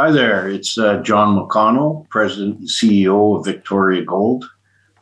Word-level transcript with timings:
Hi 0.00 0.12
there, 0.12 0.48
it's 0.48 0.78
uh, 0.78 1.02
John 1.02 1.36
McConnell, 1.36 2.08
President 2.08 2.60
and 2.60 2.68
CEO 2.68 3.36
of 3.36 3.44
Victoria 3.44 4.04
Gold. 4.04 4.48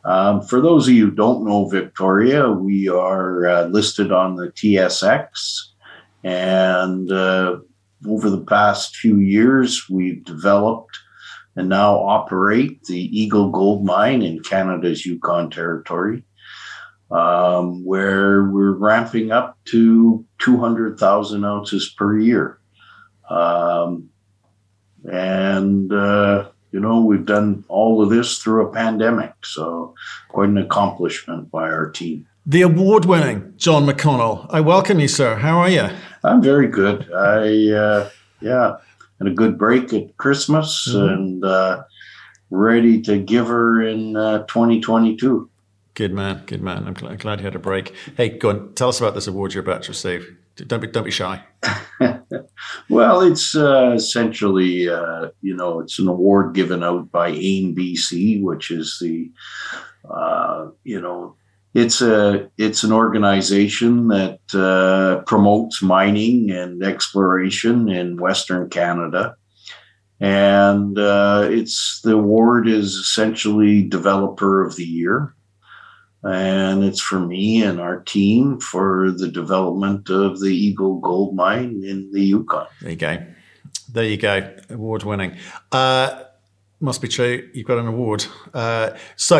Um, 0.03 0.41
for 0.41 0.59
those 0.59 0.87
of 0.87 0.95
you 0.95 1.11
who 1.11 1.15
don't 1.15 1.45
know 1.45 1.69
Victoria, 1.69 2.49
we 2.49 2.89
are 2.89 3.45
uh, 3.45 3.65
listed 3.67 4.11
on 4.11 4.37
the 4.37 4.47
TSX, 4.53 5.29
and 6.23 7.11
uh, 7.11 7.57
over 8.07 8.31
the 8.31 8.43
past 8.43 8.95
few 8.95 9.19
years, 9.19 9.87
we've 9.87 10.25
developed 10.25 10.97
and 11.55 11.69
now 11.69 11.97
operate 11.97 12.81
the 12.85 12.99
Eagle 12.99 13.51
Gold 13.51 13.85
Mine 13.85 14.23
in 14.23 14.41
Canada's 14.41 15.05
Yukon 15.05 15.51
Territory, 15.51 16.23
um, 17.11 17.85
where 17.85 18.45
we're 18.45 18.75
ramping 18.75 19.31
up 19.31 19.59
to 19.65 20.25
200,000 20.39 21.45
ounces 21.45 21.93
per 21.95 22.17
year. 22.17 22.59
Um, 23.29 24.09
and, 25.07 25.91
uh, 25.91 26.49
you 26.71 26.79
know, 26.79 27.01
we've 27.01 27.25
done 27.25 27.63
all 27.67 28.01
of 28.01 28.09
this 28.09 28.39
through 28.39 28.67
a 28.67 28.71
pandemic. 28.71 29.33
So, 29.43 29.95
quite 30.29 30.49
an 30.49 30.57
accomplishment 30.57 31.49
by 31.49 31.63
our 31.63 31.89
team. 31.89 32.27
The 32.45 32.61
award 32.61 33.05
winning 33.05 33.53
John 33.57 33.85
McConnell. 33.85 34.47
I 34.49 34.61
welcome 34.61 34.99
you, 34.99 35.07
sir. 35.07 35.35
How 35.35 35.57
are 35.59 35.69
you? 35.69 35.89
I'm 36.23 36.41
very 36.41 36.67
good. 36.67 37.11
I, 37.13 37.73
uh, 37.73 38.09
yeah, 38.41 38.77
had 39.19 39.27
a 39.27 39.33
good 39.33 39.57
break 39.57 39.93
at 39.93 40.15
Christmas 40.17 40.87
mm-hmm. 40.89 41.13
and 41.13 41.45
uh, 41.45 41.83
ready 42.49 43.01
to 43.01 43.17
give 43.17 43.47
her 43.47 43.81
in 43.81 44.15
uh, 44.15 44.39
2022. 44.45 45.49
Good 45.97 46.13
man, 46.13 46.43
good 46.45 46.61
man. 46.61 46.85
I'm 46.85 46.93
glad, 46.93 47.19
glad 47.21 47.39
you 47.39 47.45
had 47.45 47.55
a 47.55 47.59
break. 47.59 47.91
Hey, 48.15 48.29
go 48.29 48.49
on, 48.49 48.75
tell 48.75 48.89
us 48.89 48.99
about 48.99 49.15
this 49.15 49.25
award 49.25 49.55
you're 49.55 49.63
about 49.63 49.81
to 49.81 49.89
receive. 49.89 50.31
Don't 50.55 50.79
be, 50.79 50.85
don't 50.85 51.03
be 51.03 51.09
shy. 51.09 51.43
well, 52.89 53.21
it's 53.21 53.55
uh, 53.55 53.93
essentially, 53.95 54.87
uh, 54.87 55.29
you 55.41 55.55
know, 55.55 55.79
it's 55.79 55.97
an 55.97 56.07
award 56.07 56.53
given 56.53 56.83
out 56.83 57.09
by 57.11 57.29
AIM 57.29 57.73
which 58.43 58.69
is 58.69 58.99
the, 59.01 59.31
uh, 60.07 60.67
you 60.83 61.01
know, 61.01 61.35
it's 61.73 61.99
a 61.99 62.47
it's 62.59 62.83
an 62.83 62.91
organization 62.91 64.09
that 64.09 64.39
uh, 64.53 65.23
promotes 65.23 65.81
mining 65.81 66.51
and 66.51 66.83
exploration 66.83 67.89
in 67.89 68.21
Western 68.21 68.69
Canada, 68.69 69.35
and 70.19 70.99
uh, 70.99 71.47
it's 71.49 72.01
the 72.03 72.13
award 72.13 72.67
is 72.67 72.93
essentially 72.93 73.81
Developer 73.81 74.63
of 74.63 74.75
the 74.75 74.85
Year, 74.85 75.33
and 76.23 76.83
it's 76.83 77.01
for 77.01 77.19
me 77.19 77.63
and 77.63 77.79
our 77.79 78.01
team 78.01 78.59
for 78.59 79.11
the 79.11 79.27
development 79.27 80.09
of 80.09 80.39
the 80.39 80.49
Eagle 80.49 80.99
Gold 80.99 81.35
Mine 81.35 81.83
in 81.85 82.11
the 82.11 82.21
Yukon. 82.21 82.67
There 82.81 82.91
you 82.91 82.97
go. 82.97 83.25
There 83.89 84.03
you 84.03 84.17
go. 84.17 84.55
Award 84.69 85.03
winning. 85.03 85.37
Uh, 85.71 86.23
must 86.79 87.01
be 87.01 87.07
true. 87.07 87.49
You've 87.53 87.65
got 87.65 87.79
an 87.79 87.87
award. 87.87 88.25
Uh, 88.53 88.91
so 89.15 89.37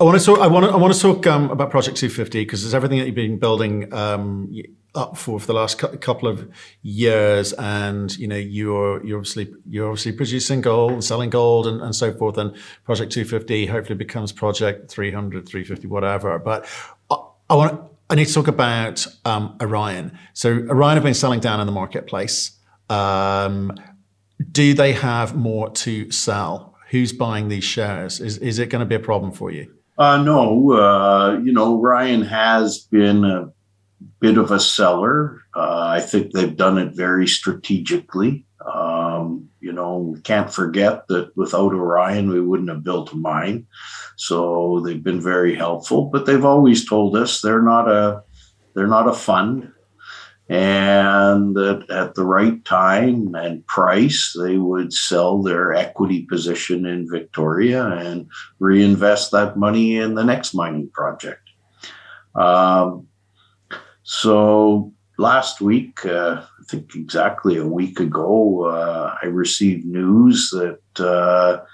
I 0.00 0.04
want 0.04 0.18
to 0.18 0.24
talk. 0.24 0.40
I 0.40 0.46
want 0.46 0.66
to. 0.66 0.72
I 0.72 0.76
want 0.76 0.92
to 0.94 1.00
talk 1.00 1.26
um, 1.26 1.50
about 1.50 1.70
Project 1.70 1.96
250 1.96 2.44
because 2.44 2.64
it's 2.64 2.74
everything 2.74 2.98
that 2.98 3.06
you've 3.06 3.14
been 3.14 3.38
building 3.38 3.92
um, 3.94 4.52
up 4.96 5.16
for 5.16 5.38
for 5.38 5.46
the 5.46 5.52
last 5.52 5.78
couple 5.78 6.28
of 6.28 6.48
years, 6.82 7.52
and 7.54 8.16
you 8.16 8.26
know 8.26 8.36
you're 8.36 9.04
you're 9.04 9.18
obviously 9.18 9.54
you're 9.68 9.88
obviously 9.88 10.12
producing 10.12 10.60
gold 10.60 10.92
and 10.92 11.04
selling 11.04 11.30
gold 11.30 11.66
and, 11.66 11.80
and 11.80 11.94
so 11.94 12.12
forth. 12.12 12.38
And 12.38 12.54
Project 12.84 13.12
250 13.12 13.66
hopefully 13.66 13.96
becomes 13.96 14.32
Project 14.32 14.90
300, 14.90 15.46
350, 15.46 15.86
whatever. 15.86 16.38
But 16.38 16.66
I, 17.10 17.16
I 17.50 17.54
want. 17.54 17.92
I 18.08 18.14
need 18.14 18.28
to 18.28 18.34
talk 18.34 18.46
about 18.46 19.04
um, 19.24 19.56
Orion. 19.60 20.16
So 20.32 20.50
Orion 20.68 20.96
have 20.96 21.02
been 21.02 21.12
selling 21.12 21.40
down 21.40 21.58
in 21.58 21.66
the 21.66 21.72
marketplace. 21.72 22.52
Um, 22.88 23.72
do 24.52 24.74
they 24.74 24.92
have 24.92 25.34
more 25.34 25.70
to 25.70 26.10
sell? 26.12 26.76
Who's 26.90 27.12
buying 27.12 27.48
these 27.48 27.64
shares? 27.64 28.20
Is, 28.20 28.38
is 28.38 28.60
it 28.60 28.70
going 28.70 28.80
to 28.80 28.86
be 28.86 28.94
a 28.94 29.00
problem 29.00 29.32
for 29.32 29.50
you? 29.50 29.74
Uh, 29.98 30.22
no, 30.22 30.72
uh, 30.72 31.38
you 31.42 31.52
know, 31.52 31.78
Orion 31.78 32.22
has 32.22 32.78
been 32.78 33.24
a 33.24 33.50
bit 34.20 34.38
of 34.38 34.50
a 34.50 34.60
seller. 34.60 35.42
Uh, 35.54 35.86
I 35.96 36.00
think 36.00 36.32
they've 36.32 36.56
done 36.56 36.78
it 36.78 36.94
very 36.94 37.26
strategically. 37.26 38.44
Um, 38.64 39.48
you 39.60 39.72
know, 39.72 40.16
can't 40.24 40.52
forget 40.52 41.06
that 41.08 41.36
without 41.36 41.72
Orion, 41.72 42.28
we 42.28 42.40
wouldn't 42.40 42.68
have 42.68 42.84
built 42.84 43.12
a 43.12 43.16
mine. 43.16 43.66
So 44.16 44.80
they've 44.80 45.02
been 45.02 45.20
very 45.20 45.54
helpful, 45.54 46.06
but 46.06 46.26
they've 46.26 46.44
always 46.44 46.88
told 46.88 47.16
us 47.16 47.40
they're 47.40 47.62
not 47.62 47.88
a 47.88 48.22
they're 48.74 48.86
not 48.86 49.08
a 49.08 49.14
fund 49.14 49.72
and 50.48 51.56
that 51.56 51.86
at 51.90 52.14
the 52.14 52.24
right 52.24 52.64
time 52.64 53.34
and 53.34 53.66
price, 53.66 54.36
they 54.40 54.58
would 54.58 54.92
sell 54.92 55.42
their 55.42 55.74
equity 55.74 56.24
position 56.24 56.86
in 56.86 57.10
Victoria 57.10 57.84
and 57.84 58.28
reinvest 58.60 59.32
that 59.32 59.56
money 59.56 59.96
in 59.96 60.14
the 60.14 60.24
next 60.24 60.54
mining 60.54 60.88
project. 60.90 61.40
Um, 62.36 63.08
so 64.08 64.92
last 65.18 65.60
week, 65.60 66.06
uh, 66.06 66.42
I 66.42 66.64
think 66.68 66.94
exactly 66.94 67.56
a 67.56 67.66
week 67.66 67.98
ago, 67.98 68.66
uh, 68.66 69.16
I 69.20 69.26
received 69.26 69.84
news 69.84 70.50
that. 70.50 70.80
Uh, 70.98 71.64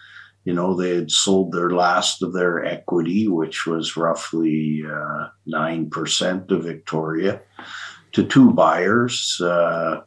you 0.44 0.53
know, 0.53 0.75
they 0.75 0.97
had 0.97 1.09
sold 1.09 1.53
their 1.53 1.71
last 1.71 2.21
of 2.21 2.32
their 2.32 2.65
equity, 2.65 3.28
which 3.28 3.65
was 3.65 3.97
roughly 3.97 4.82
uh, 4.84 5.28
9% 5.47 6.50
of 6.50 6.65
Victoria 6.65 7.41
to 8.10 8.25
two 8.25 8.53
buyers, 8.53 9.41
uh, 9.41 10.00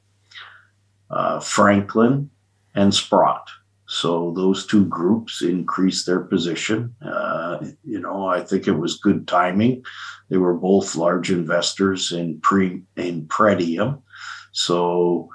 uh, 1.09 1.40
Franklin 1.40 2.30
and 2.74 2.94
Sprott. 2.94 3.50
So 3.95 4.33
those 4.35 4.66
two 4.66 4.85
groups 4.88 5.41
increased 5.41 6.06
their 6.06 6.19
position. 6.19 6.94
Uh, 7.01 7.59
you 7.85 8.01
know, 8.01 8.28
I 8.28 8.41
think 8.41 8.67
it 8.67 8.78
was 8.78 9.00
good 9.00 9.25
timing. 9.25 9.85
They 10.29 10.35
were 10.35 10.53
both 10.53 10.97
large 10.97 11.31
investors 11.31 12.11
in 12.11 12.41
pre 12.41 12.81
in 12.97 13.25
Pretium, 13.28 14.01
so 14.51 15.29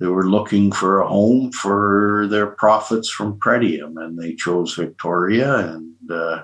they 0.00 0.08
were 0.08 0.28
looking 0.28 0.70
for 0.70 1.00
a 1.00 1.08
home 1.08 1.50
for 1.52 2.26
their 2.28 2.48
profits 2.48 3.08
from 3.08 3.38
Pretium, 3.38 3.96
and 3.96 4.18
they 4.18 4.34
chose 4.34 4.74
Victoria, 4.74 5.56
and 5.72 6.10
uh, 6.10 6.42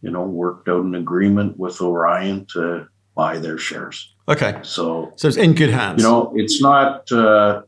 you 0.00 0.10
know, 0.10 0.22
worked 0.22 0.70
out 0.70 0.84
an 0.84 0.94
agreement 0.94 1.58
with 1.58 1.82
Orion 1.82 2.46
to 2.54 2.88
buy 3.14 3.36
their 3.36 3.58
shares. 3.58 4.14
Okay. 4.26 4.58
So 4.62 5.12
so 5.16 5.28
it's 5.28 5.36
in 5.36 5.52
good 5.52 5.70
hands. 5.70 6.02
You 6.02 6.08
know, 6.08 6.32
it's 6.34 6.62
not 6.62 7.12
uh, 7.12 7.62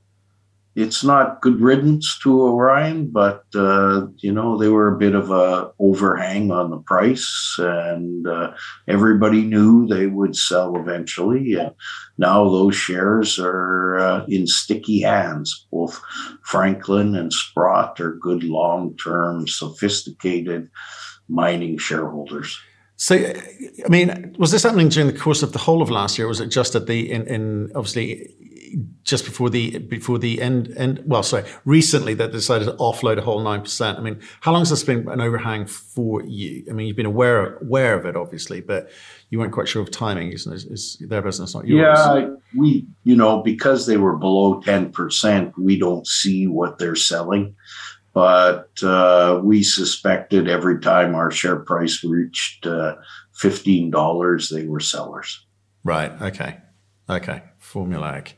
it's 0.77 1.03
not 1.03 1.41
good 1.41 1.61
riddance 1.61 2.19
to 2.23 2.43
Orion, 2.43 3.11
but 3.11 3.45
uh, 3.55 4.07
you 4.19 4.31
know 4.31 4.57
they 4.57 4.69
were 4.69 4.95
a 4.95 4.99
bit 4.99 5.15
of 5.15 5.31
a 5.31 5.73
overhang 5.81 6.53
on 6.53 6.71
the 6.71 6.79
price, 6.79 7.57
and 7.59 8.27
uh, 8.27 8.53
everybody 8.87 9.43
knew 9.43 9.87
they 9.87 10.07
would 10.07 10.37
sell 10.37 10.77
eventually. 10.77 11.55
And 11.55 11.73
now 12.19 12.45
those 12.45 12.77
shares 12.77 13.39
are 13.39 13.99
uh, 13.99 14.25
in 14.29 14.47
sticky 14.47 15.01
hands. 15.01 15.67
Both 15.73 16.01
Franklin 16.45 17.17
and 17.17 17.33
Sprott 17.33 18.01
are 18.01 18.15
good 18.15 18.45
long-term, 18.45 19.49
sophisticated 19.49 20.71
mining 21.29 21.79
shareholders. 21.79 22.57
So, 23.01 23.17
I 23.17 23.89
mean, 23.89 24.37
was 24.39 24.51
this 24.51 24.63
happening 24.63 24.91
during 24.91 25.11
the 25.11 25.19
course 25.19 25.43
of 25.43 25.55
the 25.55 25.59
whole 25.59 25.81
of 25.81 25.89
last 25.89 26.19
year? 26.19 26.29
was 26.29 26.39
it 26.39 26.49
just 26.49 26.75
at 26.75 26.87
the 26.87 27.11
in, 27.11 27.27
in 27.29 27.73
obviously 27.75 28.29
just 29.05 29.25
before 29.25 29.49
the 29.49 29.79
before 29.79 30.19
the 30.19 30.43
end 30.43 30.75
end? 30.77 31.03
Well, 31.07 31.23
sorry, 31.23 31.45
recently 31.65 32.13
they 32.13 32.29
decided 32.29 32.67
to 32.67 32.73
offload 32.73 33.17
a 33.17 33.23
whole 33.23 33.41
nine 33.41 33.63
percent. 33.63 33.97
I 33.97 34.03
mean, 34.03 34.21
how 34.43 34.53
long 34.53 34.61
has 34.61 34.69
this 34.69 34.85
been 34.85 35.09
an 35.09 35.23
overhang 35.23 35.65
for 35.65 36.23
you? 36.25 36.63
I 36.69 36.75
mean, 36.75 36.89
you've 36.89 36.97
been 36.97 37.07
aware 37.07 37.57
aware 37.57 37.99
of 37.99 38.05
it, 38.05 38.17
obviously, 38.17 38.61
but 38.61 38.91
you 39.31 39.39
weren't 39.39 39.55
quite 39.55 39.67
sure 39.67 39.81
of 39.81 39.91
timing. 39.91 40.33
Is, 40.33 40.47
is 40.47 40.99
their 41.01 41.23
business, 41.23 41.55
not 41.55 41.67
yours? 41.67 41.99
Yeah, 41.99 42.29
we 42.55 42.87
you 43.05 43.17
know 43.17 43.43
because 43.43 43.87
they 43.87 43.97
were 43.97 44.17
below 44.19 44.61
ten 44.61 44.93
percent, 44.93 45.55
we 45.59 45.79
don't 45.79 46.07
see 46.07 46.47
what 46.47 46.77
they're 46.77 46.97
selling 46.97 47.57
but 48.13 48.71
uh, 48.83 49.41
we 49.43 49.63
suspected 49.63 50.49
every 50.49 50.81
time 50.81 51.15
our 51.15 51.31
share 51.31 51.57
price 51.57 52.03
reached 52.05 52.67
uh, 52.67 52.97
$15, 53.41 54.51
they 54.51 54.67
were 54.67 54.81
sellers. 54.81 55.47
Right. 55.85 56.13
Okay. 56.21 56.59
Okay. 57.09 57.43
Formulaic. 57.61 58.35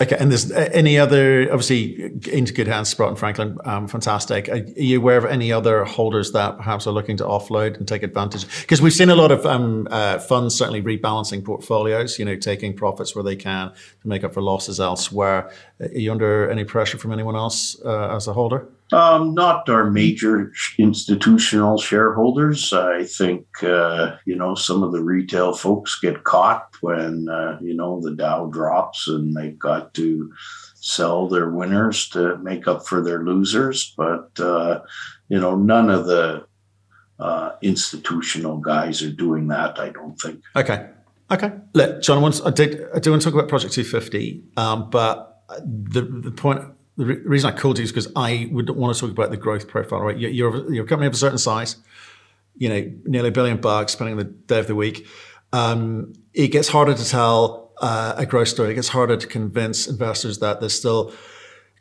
Okay, 0.00 0.16
and 0.18 0.30
there's 0.30 0.50
uh, 0.50 0.70
any 0.72 0.98
other, 0.98 1.42
obviously, 1.52 2.10
into 2.32 2.54
good 2.54 2.66
hands, 2.66 2.88
Sprott 2.88 3.10
and 3.10 3.18
Franklin, 3.18 3.58
um, 3.66 3.86
fantastic. 3.86 4.48
Are 4.48 4.56
you 4.56 4.98
aware 4.98 5.18
of 5.18 5.26
any 5.26 5.52
other 5.52 5.84
holders 5.84 6.32
that 6.32 6.56
perhaps 6.56 6.86
are 6.86 6.90
looking 6.90 7.18
to 7.18 7.24
offload 7.24 7.76
and 7.76 7.86
take 7.86 8.02
advantage? 8.02 8.46
Because 8.62 8.80
we've 8.80 8.94
seen 8.94 9.10
a 9.10 9.14
lot 9.14 9.30
of 9.30 9.44
um, 9.44 9.86
uh, 9.90 10.18
funds 10.18 10.54
certainly 10.54 10.80
rebalancing 10.80 11.44
portfolios, 11.44 12.18
you 12.18 12.24
know, 12.24 12.34
taking 12.34 12.74
profits 12.74 13.14
where 13.14 13.22
they 13.22 13.36
can 13.36 13.72
to 14.00 14.08
make 14.08 14.24
up 14.24 14.32
for 14.32 14.40
losses 14.40 14.80
elsewhere. 14.80 15.52
Are 15.80 15.88
you 15.88 16.10
under 16.10 16.48
any 16.48 16.64
pressure 16.64 16.96
from 16.96 17.12
anyone 17.12 17.36
else 17.36 17.78
uh, 17.84 18.16
as 18.16 18.26
a 18.26 18.32
holder? 18.32 18.68
Um, 18.92 19.34
not 19.34 19.68
our 19.68 19.90
major 19.90 20.52
institutional 20.78 21.78
shareholders. 21.78 22.72
I 22.72 23.04
think, 23.04 23.46
uh, 23.62 24.16
you 24.24 24.34
know, 24.34 24.54
some 24.54 24.82
of 24.82 24.92
the 24.92 25.02
retail 25.02 25.54
folks 25.54 26.00
get 26.00 26.24
caught 26.24 26.74
when, 26.80 27.28
uh, 27.28 27.58
you 27.60 27.74
know, 27.74 28.00
the 28.00 28.16
Dow 28.16 28.46
drops 28.46 29.06
and 29.06 29.34
they've 29.34 29.58
got 29.58 29.94
to 29.94 30.32
sell 30.80 31.28
their 31.28 31.50
winners 31.50 32.08
to 32.08 32.38
make 32.38 32.66
up 32.66 32.86
for 32.86 33.02
their 33.02 33.22
losers, 33.22 33.94
but 33.96 34.28
uh, 34.40 34.80
you 35.28 35.38
know, 35.38 35.54
none 35.54 35.90
of 35.90 36.06
the 36.06 36.44
uh, 37.18 37.50
institutional 37.62 38.56
guys 38.56 39.02
are 39.02 39.12
doing 39.12 39.48
that. 39.48 39.78
I 39.78 39.90
don't 39.90 40.16
think. 40.16 40.42
Okay. 40.56 40.88
Okay. 41.30 41.52
Look, 41.74 42.02
John, 42.02 42.18
I, 42.18 42.20
want, 42.20 42.40
I, 42.44 42.50
did, 42.50 42.82
I 42.94 42.98
do 42.98 43.10
want 43.10 43.22
to 43.22 43.30
talk 43.30 43.34
about 43.34 43.48
Project 43.48 43.72
250, 43.74 44.42
um, 44.56 44.90
but 44.90 45.44
the, 45.60 46.02
the 46.02 46.32
point, 46.32 46.64
the 47.00 47.06
re- 47.06 47.20
reason 47.24 47.50
I 47.50 47.56
called 47.56 47.78
you 47.78 47.84
is 47.84 47.90
because 47.90 48.12
I 48.14 48.48
would 48.52 48.68
want 48.70 48.94
to 48.94 49.00
talk 49.00 49.10
about 49.10 49.30
the 49.30 49.38
growth 49.38 49.66
profile, 49.68 50.02
right? 50.02 50.18
You're, 50.18 50.30
you're, 50.30 50.72
you're 50.72 50.84
a 50.84 50.88
company 50.88 51.06
of 51.06 51.14
a 51.14 51.16
certain 51.16 51.38
size, 51.38 51.76
you 52.58 52.68
know, 52.68 52.92
nearly 53.04 53.30
a 53.30 53.32
billion 53.32 53.56
bucks, 53.56 53.92
spending 53.92 54.18
the 54.18 54.24
day 54.24 54.58
of 54.58 54.66
the 54.66 54.74
week. 54.74 55.06
Um, 55.54 56.12
it 56.34 56.48
gets 56.48 56.68
harder 56.68 56.92
to 56.94 57.04
tell 57.04 57.72
uh, 57.80 58.14
a 58.18 58.26
growth 58.26 58.48
story. 58.48 58.72
It 58.72 58.74
gets 58.74 58.88
harder 58.88 59.16
to 59.16 59.26
convince 59.26 59.88
investors 59.88 60.40
that 60.40 60.60
there's 60.60 60.74
still 60.74 61.14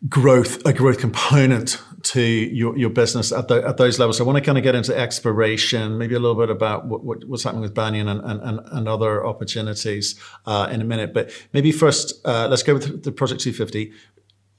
growth, 0.07 0.65
a 0.65 0.71
growth 0.71 0.99
component 0.99 1.81
to 2.01 2.21
your, 2.21 2.77
your 2.77 2.89
business 2.89 3.33
at, 3.33 3.49
the, 3.49 3.55
at 3.67 3.75
those 3.75 3.99
levels. 3.99 4.17
So 4.17 4.23
I 4.23 4.27
want 4.27 4.37
to 4.37 4.41
kind 4.41 4.57
of 4.57 4.63
get 4.63 4.73
into 4.73 4.97
exploration, 4.97 5.97
maybe 5.97 6.15
a 6.15 6.19
little 6.19 6.39
bit 6.39 6.49
about 6.49 6.85
what, 6.85 7.03
what, 7.03 7.25
what's 7.25 7.43
happening 7.43 7.61
with 7.61 7.73
Banyan 7.73 8.07
and, 8.07 8.21
and, 8.21 8.61
and 8.63 8.87
other 8.87 9.25
opportunities 9.25 10.17
uh, 10.45 10.69
in 10.71 10.79
a 10.79 10.85
minute. 10.85 11.13
But 11.13 11.31
maybe 11.51 11.73
first, 11.73 12.25
uh, 12.25 12.47
let's 12.49 12.63
go 12.63 12.75
with 12.75 13.03
the 13.03 13.11
Project 13.11 13.41
250 13.41 13.91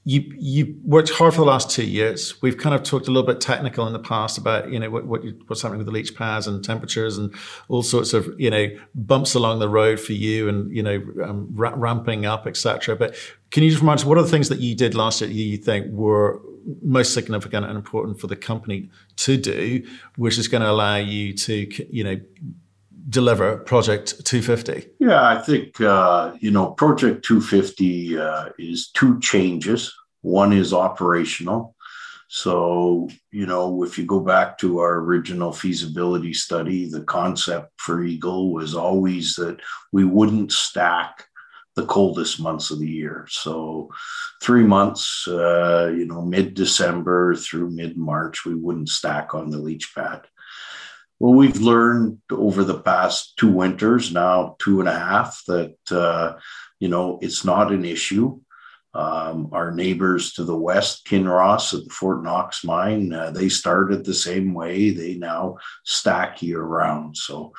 you 0.03 0.23
you 0.35 0.75
worked 0.83 1.11
hard 1.11 1.33
for 1.33 1.41
the 1.41 1.45
last 1.45 1.69
two 1.69 1.85
years. 1.85 2.41
We've 2.41 2.57
kind 2.57 2.73
of 2.73 2.81
talked 2.81 3.07
a 3.07 3.11
little 3.11 3.27
bit 3.27 3.39
technical 3.39 3.85
in 3.85 3.93
the 3.93 3.99
past 3.99 4.37
about 4.37 4.71
you 4.71 4.79
know 4.79 4.89
what, 4.89 5.05
what 5.05 5.21
what's 5.45 5.61
happening 5.61 5.77
with 5.77 5.85
the 5.85 5.93
leach 5.93 6.15
pads 6.15 6.47
and 6.47 6.63
temperatures 6.63 7.19
and 7.19 7.33
all 7.69 7.83
sorts 7.83 8.13
of 8.13 8.27
you 8.39 8.49
know 8.49 8.67
bumps 8.95 9.35
along 9.35 9.59
the 9.59 9.69
road 9.69 9.99
for 9.99 10.13
you 10.13 10.49
and 10.49 10.75
you 10.75 10.81
know 10.81 11.03
um, 11.23 11.49
ra- 11.53 11.75
ramping 11.75 12.25
up 12.25 12.47
etc. 12.47 12.95
But 12.95 13.15
can 13.51 13.61
you 13.61 13.69
just 13.69 13.81
remind 13.81 13.99
us 13.99 14.05
what 14.05 14.17
are 14.17 14.23
the 14.23 14.29
things 14.29 14.49
that 14.49 14.59
you 14.59 14.75
did 14.75 14.95
last 14.95 15.21
year 15.21 15.29
you 15.29 15.57
think 15.57 15.91
were 15.91 16.41
most 16.81 17.13
significant 17.13 17.65
and 17.65 17.75
important 17.75 18.19
for 18.19 18.27
the 18.27 18.35
company 18.35 18.89
to 19.17 19.37
do, 19.37 19.83
which 20.15 20.37
is 20.37 20.47
going 20.47 20.61
to 20.61 20.69
allow 20.69 20.95
you 20.95 21.33
to 21.33 21.67
you 21.95 22.03
know 22.03 22.19
deliver 23.09 23.57
Project 23.57 24.25
250? 24.25 24.89
Yeah, 24.99 25.23
I 25.23 25.41
think, 25.41 25.79
uh, 25.81 26.33
you 26.39 26.51
know, 26.51 26.71
Project 26.71 27.25
250 27.25 28.17
uh, 28.17 28.49
is 28.57 28.89
two 28.91 29.19
changes. 29.19 29.93
One 30.21 30.53
is 30.53 30.73
operational. 30.73 31.75
So, 32.33 33.09
you 33.31 33.45
know, 33.45 33.83
if 33.83 33.97
you 33.97 34.05
go 34.05 34.21
back 34.21 34.57
to 34.59 34.79
our 34.79 34.99
original 34.99 35.51
feasibility 35.51 36.33
study, 36.33 36.89
the 36.89 37.03
concept 37.03 37.71
for 37.75 38.03
Eagle 38.03 38.53
was 38.53 38.73
always 38.73 39.35
that 39.35 39.59
we 39.91 40.05
wouldn't 40.05 40.53
stack 40.53 41.25
the 41.75 41.85
coldest 41.85 42.39
months 42.39 42.71
of 42.71 42.79
the 42.79 42.89
year. 42.89 43.27
So, 43.29 43.89
three 44.41 44.63
months, 44.63 45.27
uh, 45.27 45.91
you 45.93 46.05
know, 46.05 46.21
mid 46.21 46.53
December 46.53 47.35
through 47.35 47.71
mid 47.71 47.97
March, 47.97 48.45
we 48.45 48.55
wouldn't 48.55 48.89
stack 48.89 49.35
on 49.35 49.49
the 49.49 49.57
leach 49.57 49.93
pad. 49.93 50.21
Well, 51.21 51.35
we've 51.35 51.61
learned 51.61 52.17
over 52.31 52.63
the 52.63 52.79
past 52.79 53.37
two 53.37 53.51
winters, 53.51 54.11
now 54.11 54.55
two 54.57 54.79
and 54.79 54.89
a 54.89 54.97
half, 54.97 55.43
that 55.45 55.75
uh, 55.91 56.39
you 56.79 56.87
know 56.87 57.19
it's 57.21 57.45
not 57.45 57.71
an 57.71 57.85
issue. 57.85 58.39
Um, 58.95 59.49
our 59.51 59.69
neighbors 59.71 60.33
to 60.33 60.43
the 60.43 60.57
west, 60.57 61.05
Kinross 61.05 61.75
at 61.77 61.83
the 61.83 61.91
Fort 61.91 62.23
Knox 62.23 62.63
mine, 62.63 63.13
uh, 63.13 63.29
they 63.29 63.49
started 63.49 64.03
the 64.03 64.15
same 64.15 64.55
way. 64.55 64.89
They 64.89 65.13
now 65.13 65.57
stack 65.85 66.41
year 66.41 66.63
round. 66.63 67.15
So 67.15 67.53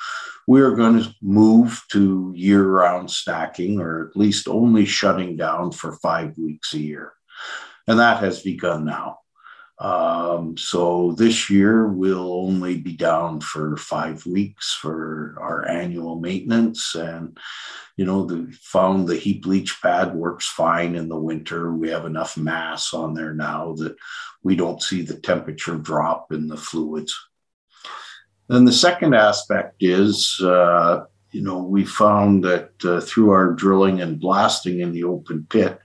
we're 0.45 0.75
going 0.75 1.01
to 1.01 1.15
move 1.21 1.81
to 1.93 2.33
year 2.35 2.67
round 2.67 3.09
stacking, 3.11 3.79
or 3.79 4.09
at 4.09 4.17
least 4.17 4.49
only 4.49 4.83
shutting 4.83 5.37
down 5.37 5.71
for 5.71 5.93
five 5.99 6.37
weeks 6.37 6.73
a 6.73 6.79
year. 6.79 7.13
And 7.87 7.97
that 7.99 8.21
has 8.21 8.41
begun 8.41 8.83
now. 8.83 9.19
Um, 9.79 10.55
so 10.55 11.13
this 11.17 11.49
year 11.49 11.87
we'll 11.87 12.31
only 12.31 12.77
be 12.77 12.93
down 12.93 13.41
for 13.41 13.75
five 13.75 14.25
weeks 14.25 14.73
for 14.73 15.35
our 15.39 15.67
annual 15.67 16.19
maintenance. 16.19 16.95
And, 16.95 17.37
you 17.97 18.05
know, 18.05 18.25
the 18.25 18.55
found 18.61 19.07
the 19.07 19.17
heap 19.17 19.45
leach 19.45 19.81
pad 19.81 20.15
works 20.15 20.47
fine 20.47 20.95
in 20.95 21.09
the 21.09 21.19
winter. 21.19 21.73
We 21.73 21.89
have 21.89 22.05
enough 22.05 22.37
mass 22.37 22.93
on 22.93 23.13
there 23.13 23.33
now 23.33 23.73
that 23.77 23.95
we 24.43 24.55
don't 24.55 24.81
see 24.81 25.01
the 25.01 25.15
temperature 25.15 25.75
drop 25.75 26.31
in 26.31 26.47
the 26.47 26.57
fluids. 26.57 27.15
Then 28.47 28.65
the 28.65 28.73
second 28.73 29.15
aspect 29.15 29.77
is, 29.81 30.39
uh, 30.43 31.05
you 31.31 31.41
know, 31.41 31.63
we 31.63 31.85
found 31.85 32.43
that 32.43 32.71
uh, 32.85 33.01
through 33.01 33.31
our 33.31 33.53
drilling 33.53 34.01
and 34.01 34.19
blasting 34.19 34.81
in 34.81 34.91
the 34.91 35.05
open 35.05 35.47
pit, 35.49 35.79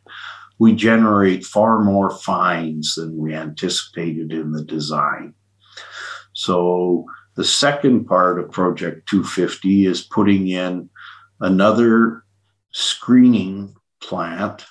we 0.59 0.75
generate 0.75 1.45
far 1.45 1.81
more 1.81 2.11
fines 2.11 2.95
than 2.97 3.17
we 3.17 3.35
anticipated 3.35 4.33
in 4.33 4.53
the 4.53 4.65
design. 4.65 5.35
So 6.33 7.07
the 7.37 7.45
second 7.45 8.07
part 8.07 8.39
of 8.39 8.51
Project 8.51 9.09
250 9.09 9.87
is 9.87 10.03
putting 10.03 10.49
in 10.49 10.91
another 11.41 12.25
screening 12.73 13.75
plant 14.01 14.65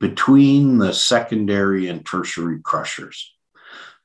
between 0.00 0.78
the 0.78 0.92
secondary 0.92 1.88
and 1.88 2.06
tertiary 2.06 2.60
crushers. 2.62 3.34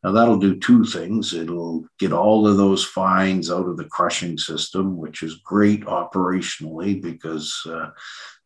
Now, 0.04 0.12
that'll 0.12 0.38
do 0.38 0.60
two 0.60 0.84
things. 0.84 1.34
It'll 1.34 1.86
get 1.98 2.12
all 2.12 2.46
of 2.46 2.58
those 2.58 2.84
fines 2.84 3.50
out 3.50 3.68
of 3.68 3.78
the 3.78 3.86
crushing 3.86 4.38
system, 4.38 4.98
which 4.98 5.24
is 5.24 5.36
great 5.36 5.86
operationally 5.86 7.02
because 7.02 7.62
uh, 7.66 7.92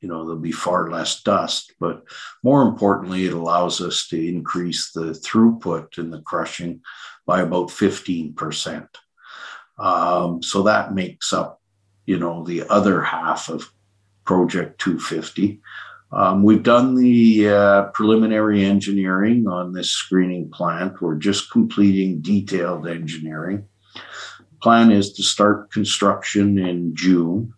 you 0.01 0.07
know, 0.07 0.25
there'll 0.25 0.39
be 0.39 0.51
far 0.51 0.89
less 0.89 1.21
dust. 1.24 1.74
But 1.80 2.04
more 2.44 2.62
importantly, 2.63 3.25
it 3.25 3.33
allows 3.33 3.81
us 3.81 4.07
to 4.07 4.27
increase 4.27 4.92
the 4.92 5.12
throughput 5.12 5.98
in 5.98 6.12
the 6.12 6.21
crushing 6.21 6.81
by 7.25 7.42
about 7.42 7.69
15%. 7.69 8.88
Um, 9.80 10.42
so 10.44 10.63
that 10.63 10.94
makes 10.94 11.33
up, 11.33 11.62
you 12.06 12.19
know, 12.19 12.44
the 12.44 12.63
other 12.69 13.01
half 13.01 13.50
of 13.50 13.69
Project 14.25 14.80
250. 14.81 15.62
Um, 16.12 16.44
we've 16.44 16.63
done 16.63 16.95
the 16.95 17.50
uh, 17.50 17.83
preliminary 17.94 18.63
engineering 18.63 19.48
on 19.48 19.74
this 19.74 19.92
screening 19.92 20.50
plant. 20.50 21.01
We're 21.01 21.15
just 21.15 21.51
completing 21.51 22.21
detailed 22.21 22.88
engineering. 22.88 23.68
Plan 24.62 24.92
is 24.92 25.13
to 25.13 25.24
start 25.24 25.71
construction 25.71 26.57
in 26.57 26.95
June. 26.95 27.54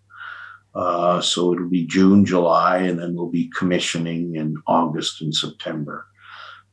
Uh, 0.73 1.21
so 1.21 1.53
it'll 1.53 1.69
be 1.69 1.85
June, 1.85 2.25
July, 2.25 2.77
and 2.77 2.99
then 2.99 3.15
we'll 3.15 3.29
be 3.29 3.51
commissioning 3.57 4.35
in 4.35 4.55
August 4.67 5.21
and 5.21 5.33
September. 5.33 6.05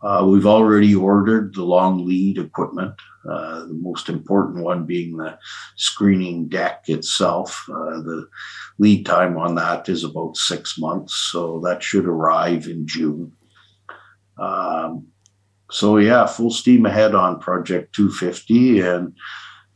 Uh, 0.02 0.26
we've 0.28 0.46
already 0.46 0.94
ordered 0.94 1.54
the 1.54 1.64
long 1.64 2.06
lead 2.06 2.38
equipment, 2.38 2.94
uh, 3.28 3.60
the 3.60 3.78
most 3.80 4.08
important 4.08 4.62
one 4.62 4.84
being 4.84 5.16
the 5.16 5.38
screening 5.76 6.48
deck 6.48 6.84
itself. 6.88 7.64
Uh, 7.68 8.00
the 8.02 8.28
lead 8.78 9.04
time 9.06 9.36
on 9.36 9.54
that 9.54 9.88
is 9.88 10.04
about 10.04 10.36
six 10.36 10.78
months, 10.78 11.28
so 11.32 11.60
that 11.64 11.82
should 11.82 12.04
arrive 12.04 12.66
in 12.66 12.86
June. 12.86 13.32
Um, 14.38 15.06
so, 15.70 15.96
yeah, 15.96 16.26
full 16.26 16.50
steam 16.50 16.86
ahead 16.86 17.14
on 17.14 17.40
Project 17.40 17.94
250. 17.94 18.80
And 18.80 19.14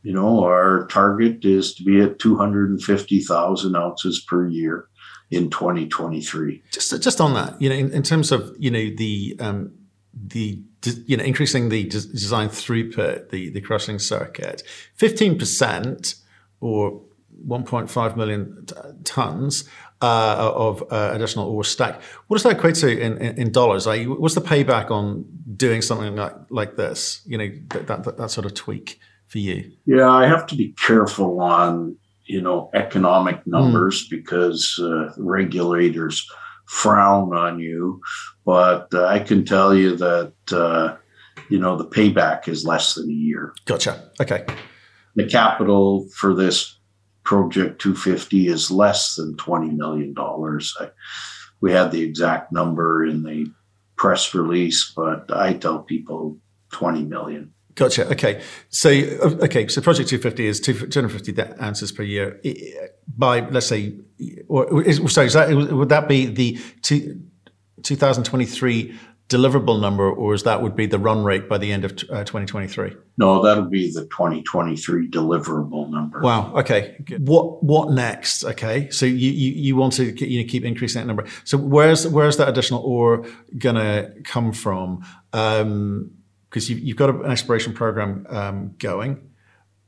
you 0.03 0.13
know, 0.13 0.43
our 0.43 0.87
target 0.87 1.45
is 1.45 1.75
to 1.75 1.83
be 1.83 2.01
at 2.01 2.19
250,000 2.19 3.75
ounces 3.75 4.25
per 4.27 4.47
year 4.47 4.87
in 5.29 5.49
2023. 5.49 6.63
Just, 6.71 7.01
just 7.01 7.21
on 7.21 7.33
that, 7.35 7.61
you 7.61 7.69
know, 7.69 7.75
in, 7.75 7.91
in 7.91 8.03
terms 8.03 8.31
of, 8.31 8.55
you 8.57 8.71
know, 8.71 8.89
the, 8.97 9.35
um, 9.39 9.71
the, 10.13 10.61
you 11.05 11.17
know, 11.17 11.23
increasing 11.23 11.69
the 11.69 11.83
design 11.85 12.49
throughput, 12.49 13.29
the, 13.29 13.49
the 13.49 13.61
crushing 13.61 13.99
circuit, 13.99 14.63
15% 14.97 16.15
or 16.59 17.01
1.5 17.47 18.17
million 18.17 18.65
tons 19.03 19.67
uh, 20.01 20.51
of 20.55 20.83
uh, 20.91 21.11
additional 21.13 21.47
ore 21.49 21.63
stack. 21.63 22.01
What 22.27 22.37
does 22.37 22.43
that 22.43 22.57
equate 22.57 22.75
to 22.75 22.89
in, 22.89 23.17
in, 23.17 23.37
in 23.37 23.51
dollars? 23.51 23.85
Like, 23.87 24.07
what's 24.07 24.35
the 24.35 24.41
payback 24.41 24.91
on 24.91 25.25
doing 25.55 25.81
something 25.81 26.15
like, 26.15 26.35
like 26.49 26.75
this? 26.75 27.21
You 27.25 27.37
know, 27.37 27.49
that, 27.69 28.03
that, 28.03 28.17
that 28.17 28.31
sort 28.31 28.45
of 28.45 28.53
tweak 28.53 28.99
for 29.27 29.37
you? 29.37 29.71
Yeah, 29.85 30.09
I 30.09 30.27
have 30.27 30.45
to 30.47 30.55
be 30.55 30.73
careful 30.73 31.39
on 31.39 31.95
you 32.25 32.41
know 32.41 32.69
economic 32.73 33.45
numbers 33.45 34.05
mm. 34.05 34.09
because 34.09 34.79
uh, 34.81 35.13
regulators 35.17 36.27
frown 36.71 37.33
on 37.35 37.59
you. 37.59 38.01
But 38.45 38.87
uh, 38.93 39.05
I 39.05 39.19
can 39.19 39.43
tell 39.43 39.75
you 39.75 39.97
that 39.97 40.33
uh, 40.51 40.95
you 41.49 41.59
know 41.59 41.75
the 41.75 41.85
payback 41.85 42.47
is 42.47 42.65
less 42.65 42.95
than 42.95 43.09
a 43.09 43.13
year. 43.13 43.53
Gotcha. 43.65 44.09
Okay. 44.21 44.45
The 45.15 45.27
capital 45.27 46.07
for 46.15 46.33
this 46.33 46.79
project 47.23 47.81
250 47.81 48.47
is 48.47 48.71
less 48.71 49.15
than 49.15 49.35
20 49.35 49.71
million 49.71 50.13
dollars. 50.13 50.75
We 51.59 51.73
had 51.73 51.91
the 51.91 52.01
exact 52.01 52.51
number 52.51 53.05
in 53.05 53.21
the 53.23 53.51
press 53.97 54.33
release, 54.33 54.91
but 54.95 55.31
I 55.31 55.53
tell 55.53 55.79
people 55.79 56.37
20 56.71 57.03
million. 57.03 57.53
Gotcha. 57.75 58.09
Okay. 58.11 58.41
So, 58.69 58.89
okay. 58.89 59.67
So, 59.67 59.81
Project 59.81 60.09
250 60.09 60.45
is 60.45 60.59
250 60.59 61.61
ounces 61.61 61.91
per 61.91 62.03
year 62.03 62.39
by, 63.17 63.41
let's 63.49 63.67
say, 63.67 63.93
or 64.47 64.83
is, 64.83 65.01
sorry, 65.13 65.27
is 65.27 65.33
that, 65.33 65.49
would 65.55 65.89
that 65.89 66.07
be 66.07 66.25
the 66.25 66.59
two, 66.81 67.21
2023 67.83 68.97
deliverable 69.31 69.79
number, 69.79 70.11
or 70.11 70.33
is 70.33 70.43
that 70.43 70.61
would 70.61 70.75
be 70.75 70.85
the 70.85 70.99
run 70.99 71.23
rate 71.23 71.47
by 71.47 71.57
the 71.57 71.71
end 71.71 71.85
of 71.85 71.91
uh, 72.09 72.23
2023? 72.25 72.93
No, 73.17 73.41
that'll 73.41 73.69
be 73.69 73.89
the 73.91 74.01
2023 74.01 75.09
deliverable 75.09 75.89
number. 75.89 76.19
Wow. 76.19 76.53
Okay. 76.57 76.97
What 77.17 77.63
what 77.63 77.91
next? 77.91 78.43
Okay. 78.43 78.89
So 78.89 79.05
you 79.05 79.31
you, 79.31 79.51
you 79.53 79.75
want 79.77 79.93
to 79.93 80.11
you 80.27 80.43
know, 80.43 80.49
keep 80.49 80.65
increasing 80.65 81.01
that 81.01 81.07
number. 81.07 81.25
So 81.45 81.57
where's 81.57 82.05
where's 82.07 82.37
that 82.37 82.49
additional 82.49 82.81
ore 82.81 83.25
gonna 83.57 84.11
come 84.25 84.51
from? 84.51 85.05
Because 86.51 86.69
you've, 86.69 86.79
you've 86.79 86.97
got 86.97 87.09
an 87.09 87.31
exploration 87.31 87.73
program 87.73 88.27
um, 88.29 88.75
going. 88.77 89.29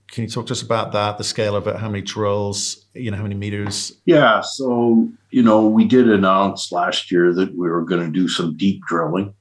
Can 0.08 0.24
you 0.24 0.30
talk 0.30 0.48
to 0.48 0.54
us 0.54 0.62
about 0.62 0.94
that, 0.94 1.18
the 1.18 1.24
scale 1.24 1.56
of 1.56 1.68
it, 1.68 1.76
how 1.76 1.90
many 1.90 2.02
drills, 2.02 2.86
you 2.94 3.12
know, 3.12 3.18
how 3.18 3.24
many 3.24 3.36
meters? 3.36 3.94
Yeah, 4.06 4.42
so 4.42 5.10
you 5.30 5.44
know, 5.44 5.68
we 5.68 5.86
did 5.86 6.10
announce 6.10 6.72
last 6.72 7.12
year 7.12 7.34
that 7.34 7.52
we 7.52 7.70
were 7.70 7.84
going 7.84 8.06
to 8.06 8.12
do 8.12 8.28
some 8.28 8.56
deep 8.56 8.82
drilling. 8.88 9.34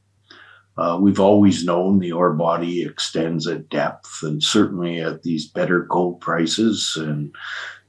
Uh, 0.76 0.98
we've 1.00 1.20
always 1.20 1.64
known 1.64 1.98
the 1.98 2.12
ore 2.12 2.32
body 2.32 2.82
extends 2.82 3.46
at 3.46 3.68
depth, 3.68 4.20
and 4.22 4.42
certainly 4.42 5.00
at 5.00 5.22
these 5.22 5.46
better 5.46 5.80
gold 5.80 6.20
prices, 6.20 6.96
and 6.96 7.34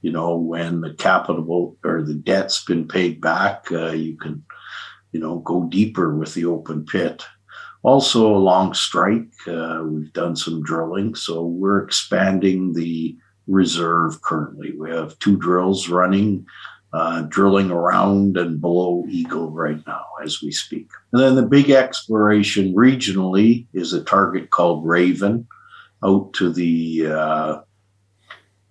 you 0.03 0.11
know, 0.11 0.35
when 0.35 0.81
the 0.81 0.93
capital 0.93 1.77
or 1.83 2.03
the 2.03 2.13
debt's 2.13 2.63
been 2.65 2.87
paid 2.87 3.21
back, 3.21 3.71
uh, 3.71 3.91
you 3.91 4.17
can, 4.17 4.43
you 5.13 5.19
know, 5.19 5.39
go 5.39 5.63
deeper 5.69 6.13
with 6.15 6.33
the 6.33 6.45
open 6.45 6.85
pit. 6.85 7.23
Also, 7.83 8.33
along 8.33 8.73
strike, 8.73 9.29
uh, 9.45 9.83
we've 9.85 10.13
done 10.13 10.37
some 10.37 10.63
drilling, 10.63 11.13
so 11.15 11.43
we're 11.43 11.83
expanding 11.83 12.71
the 12.71 13.15
reserve 13.45 14.21
currently. 14.21 14.73
We 14.77 14.89
have 14.89 15.19
two 15.19 15.35
drills 15.35 15.89
running, 15.89 16.45
uh, 16.93 17.23
drilling 17.23 17.71
around 17.71 18.37
and 18.37 18.61
below 18.61 19.03
Eagle 19.09 19.51
right 19.51 19.85
now 19.85 20.05
as 20.23 20.41
we 20.41 20.49
speak. 20.49 20.89
And 21.11 21.21
then 21.21 21.35
the 21.35 21.45
big 21.45 21.71
exploration 21.71 22.73
regionally 22.73 23.67
is 23.73 23.91
a 23.91 24.03
target 24.03 24.49
called 24.49 24.87
Raven 24.87 25.45
out 26.05 26.31
to 26.33 26.53
the 26.53 27.07
uh, 27.07 27.61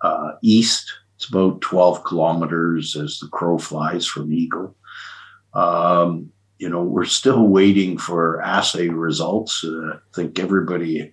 uh 0.00 0.30
east. 0.42 0.90
It's 1.16 1.28
about 1.28 1.60
12 1.60 2.02
kilometers 2.04 2.96
as 2.96 3.18
the 3.18 3.28
crow 3.28 3.58
flies 3.58 4.06
from 4.06 4.32
Eagle. 4.32 4.74
Um, 5.52 6.32
you 6.62 6.68
know, 6.68 6.84
we're 6.84 7.04
still 7.04 7.48
waiting 7.48 7.98
for 7.98 8.40
assay 8.40 8.86
results. 8.86 9.64
Uh, 9.64 9.94
I 9.94 9.98
think 10.14 10.38
everybody 10.38 11.12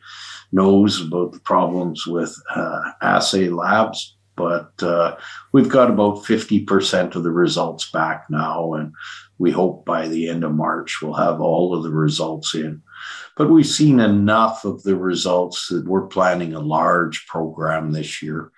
knows 0.51 1.01
about 1.01 1.31
the 1.31 1.39
problems 1.39 2.05
with 2.05 2.39
uh, 2.55 2.81
assay 3.01 3.49
labs, 3.49 4.15
but 4.35 4.71
uh, 4.83 5.17
we've 5.51 5.67
got 5.67 5.89
about 5.89 6.17
50% 6.17 7.15
of 7.15 7.23
the 7.23 7.31
results 7.31 7.89
back 7.89 8.27
now. 8.29 8.73
And 8.73 8.93
we 9.39 9.49
hope 9.49 9.85
by 9.85 10.07
the 10.07 10.29
end 10.29 10.43
of 10.43 10.53
March 10.53 11.01
we'll 11.01 11.15
have 11.15 11.41
all 11.41 11.75
of 11.75 11.81
the 11.81 11.89
results 11.89 12.53
in. 12.53 12.83
But 13.35 13.49
we've 13.49 13.65
seen 13.65 13.99
enough 13.99 14.65
of 14.65 14.83
the 14.83 14.97
results 14.97 15.69
that 15.69 15.87
we're 15.87 16.05
planning 16.05 16.53
a 16.53 16.59
large 16.59 17.25
program 17.25 17.91
this 17.91 18.21
year. 18.21 18.51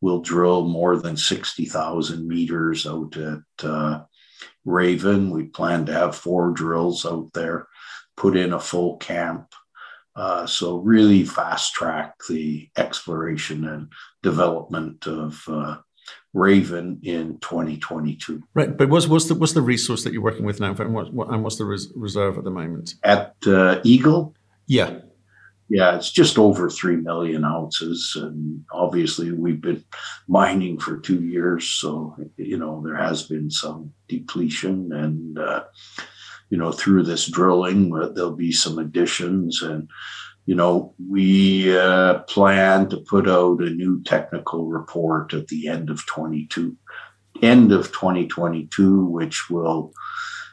We'll 0.00 0.22
drill 0.22 0.64
more 0.64 0.96
than 0.96 1.18
60,000 1.18 2.26
meters 2.26 2.86
out 2.86 3.14
at 3.18 3.66
uh, 3.66 4.04
Raven. 4.68 5.30
We 5.30 5.44
plan 5.44 5.86
to 5.86 5.92
have 5.92 6.16
four 6.16 6.50
drills 6.50 7.04
out 7.06 7.32
there, 7.32 7.66
put 8.16 8.36
in 8.36 8.52
a 8.52 8.60
full 8.60 8.96
camp. 8.98 9.52
Uh, 10.14 10.46
so 10.46 10.78
really 10.78 11.24
fast 11.24 11.74
track 11.74 12.14
the 12.28 12.68
exploration 12.76 13.66
and 13.68 13.88
development 14.22 15.06
of 15.06 15.42
uh, 15.48 15.76
Raven 16.34 17.00
in 17.02 17.38
2022. 17.38 18.42
Right, 18.54 18.76
but 18.76 18.88
what's, 18.88 19.06
what's 19.06 19.26
the 19.26 19.34
what's 19.34 19.52
the 19.52 19.62
resource 19.62 20.04
that 20.04 20.12
you're 20.12 20.22
working 20.22 20.44
with 20.44 20.60
now, 20.60 20.74
and, 20.74 20.92
what, 20.92 21.12
what, 21.12 21.28
and 21.30 21.42
what's 21.42 21.56
the 21.56 21.64
res- 21.64 21.92
reserve 21.94 22.36
at 22.36 22.44
the 22.44 22.50
moment? 22.50 22.94
At 23.04 23.36
uh, 23.46 23.80
Eagle, 23.84 24.34
yeah, 24.66 24.98
yeah, 25.68 25.96
it's 25.96 26.10
just 26.10 26.38
over 26.38 26.70
3 26.70 26.96
million 26.96 27.44
ounces. 27.44 28.16
And 28.16 28.64
obviously, 28.72 29.32
we've 29.32 29.60
been 29.60 29.84
mining 30.26 30.78
for 30.78 30.96
two 30.96 31.22
years. 31.22 31.68
So, 31.68 32.16
you 32.36 32.56
know, 32.56 32.82
there 32.84 32.96
has 32.96 33.24
been 33.24 33.50
some 33.50 33.92
depletion. 34.08 34.92
And, 34.92 35.38
uh, 35.38 35.64
you 36.48 36.56
know, 36.56 36.72
through 36.72 37.02
this 37.02 37.26
drilling, 37.26 37.94
uh, 37.94 38.08
there'll 38.08 38.32
be 38.34 38.52
some 38.52 38.78
additions. 38.78 39.60
And, 39.60 39.90
you 40.46 40.54
know, 40.54 40.94
we 41.06 41.76
uh, 41.76 42.20
plan 42.20 42.88
to 42.88 42.96
put 42.96 43.28
out 43.28 43.60
a 43.60 43.68
new 43.68 44.02
technical 44.04 44.66
report 44.66 45.34
at 45.34 45.48
the 45.48 45.68
end 45.68 45.90
of 45.90 46.06
22, 46.06 46.74
end 47.42 47.72
of 47.72 47.92
2022, 47.92 49.04
which 49.04 49.50
will 49.50 49.92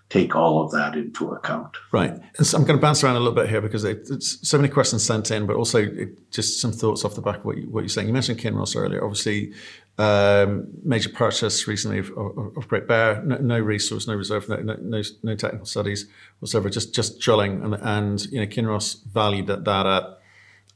take 0.09 0.35
all 0.35 0.63
of 0.63 0.71
that 0.71 0.95
into 0.95 1.31
account. 1.31 1.75
Right. 1.91 2.19
So 2.35 2.57
I'm 2.57 2.63
going 2.63 2.77
to 2.77 2.81
bounce 2.81 3.03
around 3.03 3.15
a 3.15 3.19
little 3.19 3.33
bit 3.33 3.49
here 3.49 3.61
because 3.61 3.83
it's 3.83 4.47
so 4.47 4.57
many 4.57 4.69
questions 4.69 5.03
sent 5.03 5.31
in, 5.31 5.47
but 5.47 5.55
also 5.55 5.79
it, 5.79 6.31
just 6.31 6.61
some 6.61 6.71
thoughts 6.71 7.03
off 7.03 7.15
the 7.15 7.21
back 7.21 7.37
of 7.37 7.45
what, 7.45 7.57
you, 7.57 7.75
are 7.75 7.87
saying. 7.87 8.07
You 8.07 8.13
mentioned 8.13 8.39
Kinross 8.39 8.75
earlier. 8.75 9.03
Obviously, 9.03 9.53
um, 9.97 10.67
major 10.83 11.09
purchase 11.09 11.67
recently 11.67 11.99
of, 11.99 12.11
of, 12.11 12.55
of 12.55 12.67
Great 12.67 12.87
Bear. 12.87 13.23
No, 13.23 13.37
no, 13.37 13.59
resource, 13.59 14.07
no 14.07 14.13
reserve, 14.13 14.47
no, 14.47 14.57
no, 14.57 15.01
no, 15.23 15.35
technical 15.35 15.65
studies 15.65 16.07
whatsoever. 16.39 16.69
Just 16.69 16.93
just 16.93 17.19
drilling, 17.19 17.63
and, 17.63 17.75
and 17.75 18.25
you 18.25 18.39
know 18.39 18.45
Kinross 18.45 19.03
valued 19.05 19.47
that, 19.47 19.63
that 19.65 19.85
at 19.85 20.03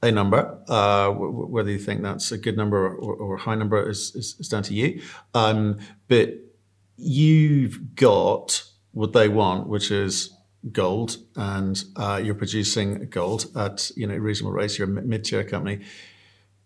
a 0.01 0.12
number. 0.12 0.57
Uh, 0.67 1.12
whether 1.12 1.69
you 1.69 1.77
think 1.77 2.01
that's 2.01 2.31
a 2.31 2.38
good 2.38 2.57
number 2.57 2.77
or, 2.77 3.13
or 3.15 3.36
a 3.36 3.39
high 3.39 3.55
number 3.55 3.89
is, 3.89 4.15
is, 4.15 4.36
is 4.39 4.48
down 4.48 4.63
to 4.63 4.74
you. 4.74 5.01
Um, 5.33 5.79
but 6.07 6.33
you've 6.95 7.95
got 7.95 8.63
what 8.91 9.13
they 9.13 9.27
want, 9.27 9.67
which 9.67 9.91
is 9.91 10.31
gold, 10.72 11.17
and 11.36 11.84
uh, 11.96 12.19
you're 12.24 12.36
producing 12.36 13.10
gold 13.10 13.46
at 13.55 13.91
you 13.96 14.08
know 14.08 14.15
reasonable 14.15 14.51
rates. 14.51 14.77
You're 14.77 14.88
a 14.88 14.91
mid-tier 14.91 15.43
company. 15.43 15.86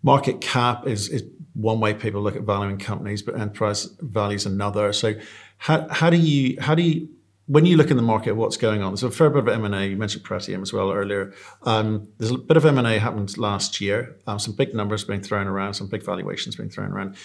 Market 0.01 0.42
cap 0.42 0.86
is, 0.86 1.08
is 1.08 1.24
one 1.53 1.80
way 1.80 1.94
people 1.94 2.22
look 2.22 2.36
at 2.36 2.42
valuing 2.42 2.77
companies, 2.77 3.22
but 3.22 3.39
enterprise 3.39 3.86
value 4.01 4.36
is 4.36 4.46
another. 4.46 4.92
So, 4.92 5.13
how, 5.60 5.88
how 5.89 6.10
do 6.10 6.18
you 6.18 6.60
how 6.60 6.75
do 6.75 6.82
you 6.82 7.10
when 7.46 7.65
you 7.65 7.75
look 7.75 7.92
in 7.92 7.98
the 7.98 8.03
market, 8.03 8.34
what's 8.34 8.58
going 8.58 8.82
on? 8.82 8.92
There's 8.94 9.03
a 9.03 9.12
fair 9.12 9.30
bit 9.30 9.39
of 9.39 9.48
M 9.50 9.65
and 9.65 9.75
A. 9.75 9.88
You 9.88 9.98
mentioned 9.98 10.24
Pretium 10.24 10.62
as 10.62 10.72
well 10.72 10.92
earlier. 10.92 11.34
Um, 11.63 12.08
there's 12.18 12.32
a 12.32 12.38
bit 12.38 12.58
of 12.58 12.65
M 12.65 12.77
and 12.77 12.88
A 12.88 13.00
happened 13.00 13.38
last 13.38 13.82
year. 13.82 14.15
Um, 14.27 14.39
some 14.39 14.56
big 14.56 14.74
numbers 14.74 15.03
being 15.03 15.22
thrown 15.22 15.48
around, 15.48 15.74
some 15.74 15.88
big 15.88 16.03
valuations 16.03 16.56
being 16.56 16.70
thrown 16.70 16.92
around 16.92 17.15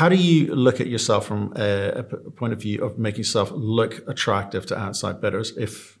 how 0.00 0.08
do 0.08 0.16
you 0.16 0.54
look 0.54 0.80
at 0.80 0.86
yourself 0.86 1.26
from 1.26 1.52
a, 1.56 1.88
a, 1.90 2.02
point 2.30 2.54
of 2.54 2.62
view 2.62 2.82
of 2.82 2.98
making 2.98 3.18
yourself 3.18 3.50
look 3.50 4.02
attractive 4.08 4.64
to 4.64 4.78
outside 4.78 5.20
bidders, 5.20 5.54
if 5.58 5.98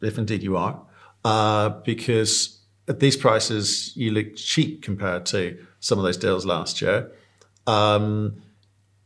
if 0.00 0.16
indeed 0.16 0.44
you 0.44 0.56
are? 0.56 0.80
Uh, 1.24 1.70
because 1.84 2.60
at 2.86 3.00
these 3.00 3.16
prices, 3.16 3.96
you 3.96 4.12
look 4.12 4.36
cheap 4.36 4.80
compared 4.80 5.26
to 5.26 5.58
some 5.80 5.98
of 5.98 6.04
those 6.04 6.16
deals 6.16 6.46
last 6.46 6.80
year. 6.80 7.10
Um, 7.66 8.40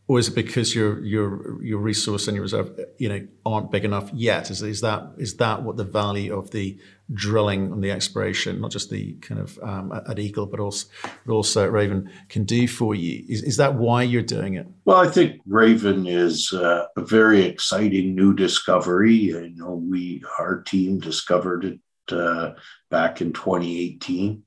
or 0.08 0.20
is 0.20 0.28
it 0.28 0.34
because 0.34 0.74
your 0.74 1.04
your 1.04 1.60
your 1.62 1.80
resource 1.80 2.28
and 2.28 2.36
your 2.36 2.42
reserve, 2.42 2.78
you 2.98 3.08
know, 3.08 3.26
aren't 3.44 3.72
big 3.72 3.84
enough 3.84 4.10
yet? 4.14 4.50
Is 4.50 4.62
is 4.62 4.80
that 4.80 5.10
is 5.18 5.36
that 5.36 5.62
what 5.62 5.76
the 5.76 5.84
value 5.84 6.36
of 6.36 6.52
the 6.52 6.78
drilling 7.12 7.72
and 7.72 7.82
the 7.82 7.90
exploration, 7.90 8.60
not 8.60 8.70
just 8.70 8.88
the 8.90 9.14
kind 9.14 9.40
of 9.40 9.58
um, 9.62 9.92
at 10.08 10.18
Eagle, 10.18 10.46
but 10.46 10.60
also 10.60 10.86
but 11.26 11.32
also 11.32 11.64
at 11.64 11.72
Raven, 11.72 12.08
can 12.28 12.44
do 12.44 12.68
for 12.68 12.94
you? 12.94 13.24
Is 13.28 13.42
is 13.42 13.56
that 13.56 13.74
why 13.74 14.04
you're 14.04 14.22
doing 14.22 14.54
it? 14.54 14.68
Well, 14.84 14.98
I 14.98 15.08
think 15.08 15.40
Raven 15.44 16.06
is 16.06 16.52
uh, 16.52 16.86
a 16.96 17.00
very 17.00 17.42
exciting 17.42 18.14
new 18.14 18.32
discovery. 18.32 19.12
You 19.12 19.50
know, 19.56 19.74
we 19.74 20.22
our 20.38 20.62
team 20.62 21.00
discovered 21.00 21.64
it 21.64 21.80
uh, 22.12 22.52
back 22.90 23.20
in 23.20 23.32
2018 23.32 24.44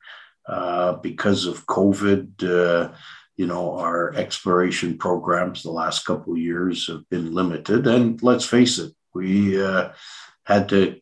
uh, 0.47 0.93
because 0.93 1.45
of 1.45 1.65
COVID 1.65 2.43
uh, 2.43 2.93
you 3.39 3.47
know, 3.47 3.77
our 3.77 4.13
exploration 4.15 4.97
programs 4.97 5.63
the 5.63 5.71
last 5.71 6.05
couple 6.05 6.33
of 6.33 6.39
years 6.39 6.87
have 6.87 7.09
been 7.09 7.33
limited. 7.33 7.87
And 7.87 8.21
let's 8.21 8.43
face 8.43 8.77
it, 8.79 8.91
we 9.13 9.63
uh, 9.63 9.91
had 10.43 10.67
to 10.69 10.99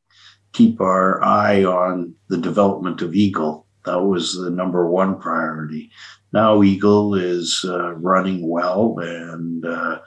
keep 0.54 0.80
our 0.80 1.24
eye 1.24 1.64
on 1.64 2.14
the 2.28 2.38
development 2.38 3.02
of 3.02 3.16
Eagle. 3.16 3.66
That 3.86 4.04
was 4.04 4.36
the 4.36 4.52
number 4.52 4.88
one 4.88 5.20
priority. 5.20 5.90
Now 6.32 6.62
Eagle 6.62 7.16
is 7.16 7.66
uh, 7.68 7.94
running 7.94 8.48
well, 8.48 9.00
and 9.00 9.66
uh, 9.66 10.02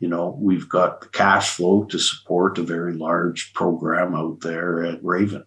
you 0.00 0.08
know 0.08 0.36
we've 0.40 0.68
got 0.68 1.02
the 1.02 1.08
cash 1.10 1.50
flow 1.50 1.84
to 1.84 2.00
support 2.00 2.58
a 2.58 2.62
very 2.62 2.94
large 2.94 3.54
program 3.54 4.16
out 4.16 4.40
there 4.40 4.82
at 4.86 5.04
Raven. 5.04 5.44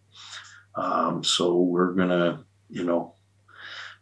Um, 0.75 1.25
so 1.25 1.57
we're 1.57 1.91
gonna, 1.91 2.45
you 2.69 2.85
know, 2.85 3.12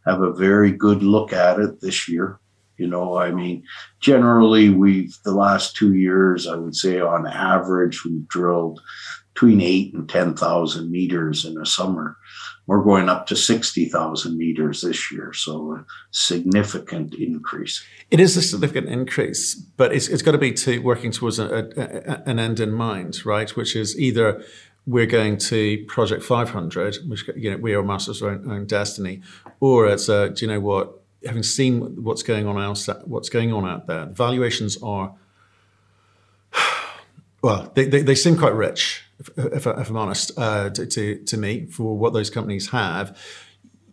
have 0.06 0.22
a 0.22 0.32
very 0.32 0.72
good 0.72 1.02
look 1.02 1.32
at 1.32 1.58
it 1.58 1.80
this 1.80 2.08
year. 2.08 2.38
You 2.78 2.86
know, 2.88 3.16
I 3.16 3.30
mean, 3.30 3.64
generally, 4.00 4.70
we've 4.70 5.16
the 5.24 5.34
last 5.34 5.76
two 5.76 5.94
years, 5.94 6.48
I 6.48 6.56
would 6.56 6.74
say 6.74 7.00
on 7.00 7.26
average, 7.26 8.04
we've 8.04 8.26
drilled 8.28 8.80
between 9.34 9.60
eight 9.60 9.94
and 9.94 10.08
10,000 10.08 10.90
meters 10.90 11.44
in 11.44 11.56
a 11.58 11.66
summer. 11.66 12.16
We're 12.66 12.82
going 12.82 13.08
up 13.08 13.26
to 13.26 13.36
60,000 13.36 14.36
meters 14.36 14.82
this 14.82 15.10
year. 15.10 15.32
So 15.32 15.76
a 15.76 15.84
significant 16.10 17.14
increase. 17.14 17.84
It 18.10 18.20
is 18.20 18.36
a 18.36 18.42
significant 18.42 18.88
increase, 18.88 19.54
but 19.54 19.92
it's, 19.92 20.08
it's 20.08 20.22
got 20.22 20.32
to 20.32 20.38
be 20.38 20.52
to 20.52 20.78
working 20.80 21.10
towards 21.10 21.38
a, 21.38 21.70
a, 21.76 22.28
an 22.28 22.38
end 22.38 22.60
in 22.60 22.72
mind, 22.72 23.24
right? 23.26 23.50
Which 23.50 23.74
is 23.74 23.98
either 23.98 24.44
we're 24.86 25.06
going 25.06 25.38
to 25.38 25.84
Project 25.86 26.22
500, 26.22 26.98
which 27.06 27.28
you 27.36 27.50
know 27.50 27.56
we 27.56 27.74
are 27.74 27.82
masters 27.82 28.20
of 28.20 28.28
our 28.28 28.34
own, 28.34 28.50
own 28.50 28.66
destiny, 28.66 29.22
or 29.60 29.86
it's 29.86 30.08
a, 30.08 30.30
do 30.30 30.44
you 30.44 30.52
know 30.52 30.60
what? 30.60 31.00
Having 31.24 31.44
seen 31.44 32.02
what's 32.02 32.24
going 32.24 32.46
on 32.48 32.58
out, 32.58 33.08
what's 33.08 33.28
going 33.28 33.52
on 33.52 33.64
out 33.64 33.86
there, 33.86 34.06
valuations 34.06 34.76
are 34.82 35.14
well, 37.42 37.70
they, 37.74 37.84
they, 37.84 38.02
they 38.02 38.14
seem 38.14 38.36
quite 38.36 38.54
rich, 38.54 39.04
if, 39.20 39.28
if, 39.36 39.66
if 39.66 39.88
I'm 39.88 39.96
honest, 39.96 40.32
uh, 40.36 40.70
to, 40.70 40.86
to, 40.86 41.18
to 41.24 41.36
me 41.36 41.66
for 41.66 41.96
what 41.96 42.12
those 42.12 42.30
companies 42.30 42.70
have 42.70 43.16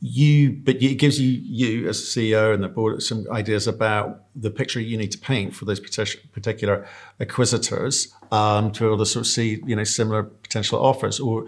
you 0.01 0.51
but 0.51 0.81
it 0.81 0.95
gives 0.95 1.19
you 1.19 1.29
you 1.43 1.89
as 1.89 1.99
a 1.99 2.03
ceo 2.03 2.53
and 2.53 2.63
the 2.63 2.69
board 2.69 3.01
some 3.03 3.25
ideas 3.31 3.67
about 3.67 4.23
the 4.33 4.49
picture 4.49 4.79
you 4.79 4.97
need 4.97 5.11
to 5.11 5.17
paint 5.17 5.53
for 5.53 5.65
those 5.65 5.79
particular 5.79 6.87
acquisitors 7.19 8.13
um, 8.31 8.71
to 8.71 8.81
be 8.81 8.85
able 8.85 8.97
to 8.97 9.05
sort 9.05 9.25
of 9.25 9.27
see 9.27 9.61
you 9.65 9.75
know 9.75 9.83
similar 9.83 10.23
potential 10.49 10.83
offers 10.83 11.19
or 11.19 11.45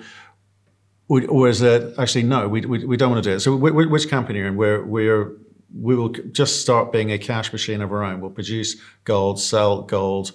or, 1.10 1.50
is 1.50 1.62
it 1.62 1.94
actually 1.98 2.24
no 2.24 2.48
we, 2.48 2.62
we, 2.62 2.86
we 2.86 2.96
don't 2.96 3.12
want 3.12 3.22
to 3.22 3.30
do 3.30 3.36
it 3.36 3.42
so 3.42 3.56
which 3.56 4.10
company 4.10 4.40
are 4.40 4.48
in 4.48 4.56
where 4.56 4.82
we're 4.84 5.34
we 5.78 5.96
will 5.96 6.10
just 6.10 6.62
start 6.62 6.92
being 6.92 7.12
a 7.12 7.18
cash 7.18 7.52
machine 7.52 7.82
of 7.82 7.92
our 7.92 8.04
own 8.04 8.22
we'll 8.22 8.32
produce 8.32 8.78
gold 9.04 9.40
sell 9.40 9.82
gold 9.82 10.32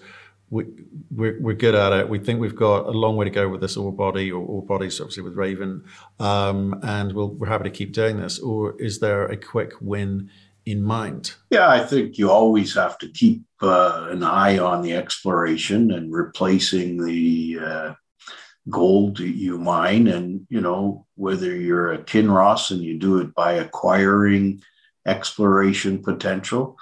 we, 0.50 0.64
we're, 1.10 1.40
we're 1.40 1.54
good 1.54 1.74
at 1.74 1.92
it. 1.92 2.08
We 2.08 2.18
think 2.18 2.40
we've 2.40 2.54
got 2.54 2.86
a 2.86 2.90
long 2.90 3.16
way 3.16 3.24
to 3.24 3.30
go 3.30 3.48
with 3.48 3.60
this 3.60 3.76
ore 3.76 3.92
body 3.92 4.30
or 4.30 4.44
ore 4.44 4.64
bodies, 4.64 5.00
obviously 5.00 5.24
with 5.24 5.34
Raven, 5.34 5.84
um, 6.20 6.78
and 6.82 7.12
we 7.12 7.24
we 7.24 7.46
are 7.46 7.50
happy 7.50 7.64
to 7.64 7.70
keep 7.70 7.92
doing 7.92 8.18
this. 8.18 8.38
Or 8.38 8.80
is 8.80 9.00
there 9.00 9.26
a 9.26 9.36
quick 9.36 9.72
win 9.80 10.30
in 10.64 10.82
mind? 10.82 11.34
Yeah, 11.50 11.68
I 11.68 11.84
think 11.84 12.18
you 12.18 12.30
always 12.30 12.74
have 12.74 12.98
to 12.98 13.08
keep 13.08 13.42
uh, 13.60 14.08
an 14.10 14.22
eye 14.22 14.58
on 14.58 14.82
the 14.82 14.94
exploration 14.94 15.90
and 15.90 16.12
replacing 16.12 17.04
the 17.04 17.58
uh, 17.60 17.94
gold 18.68 19.18
you 19.20 19.58
mine. 19.58 20.06
And, 20.08 20.46
you 20.48 20.60
know, 20.60 21.06
whether 21.14 21.54
you're 21.54 21.92
a 21.92 21.98
Kinross 21.98 22.70
and 22.70 22.82
you 22.82 22.98
do 22.98 23.18
it 23.18 23.34
by 23.34 23.52
acquiring 23.52 24.62
exploration 25.06 26.02
potential 26.02 26.76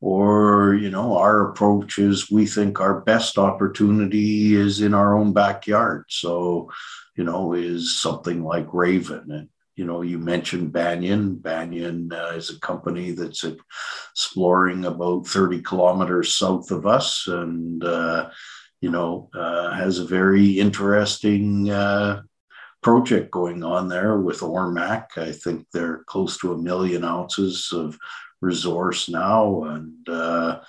or 0.00 0.74
you 0.74 0.90
know 0.90 1.16
our 1.16 1.50
approach 1.50 1.98
is 1.98 2.30
we 2.30 2.46
think 2.46 2.80
our 2.80 3.00
best 3.00 3.38
opportunity 3.38 4.54
is 4.54 4.80
in 4.80 4.94
our 4.94 5.16
own 5.16 5.32
backyard. 5.32 6.04
So 6.08 6.70
you 7.16 7.24
know 7.24 7.52
is 7.52 8.00
something 8.00 8.44
like 8.44 8.72
raven. 8.72 9.30
And 9.30 9.48
you 9.74 9.84
know 9.84 10.02
you 10.02 10.18
mentioned 10.18 10.72
banyan. 10.72 11.36
Banyan 11.36 12.12
uh, 12.12 12.32
is 12.36 12.50
a 12.50 12.60
company 12.60 13.10
that's 13.10 13.44
exploring 14.12 14.84
about 14.84 15.26
30 15.26 15.62
kilometers 15.62 16.34
south 16.34 16.70
of 16.70 16.86
us. 16.86 17.26
And 17.26 17.82
uh, 17.82 18.30
you 18.80 18.90
know 18.90 19.28
uh, 19.34 19.70
has 19.72 19.98
a 19.98 20.06
very 20.06 20.58
interesting 20.58 21.70
uh, 21.70 22.22
project 22.82 23.30
going 23.30 23.64
on 23.64 23.88
there 23.88 24.18
with 24.18 24.40
AurMac. 24.40 25.16
I 25.16 25.32
think 25.32 25.66
they're 25.72 26.04
close 26.06 26.38
to 26.38 26.52
a 26.52 26.58
million 26.58 27.04
ounces 27.04 27.70
of 27.72 27.98
resource 28.40 29.08
now, 29.08 29.64
and 29.64 30.08
uh, 30.08 30.60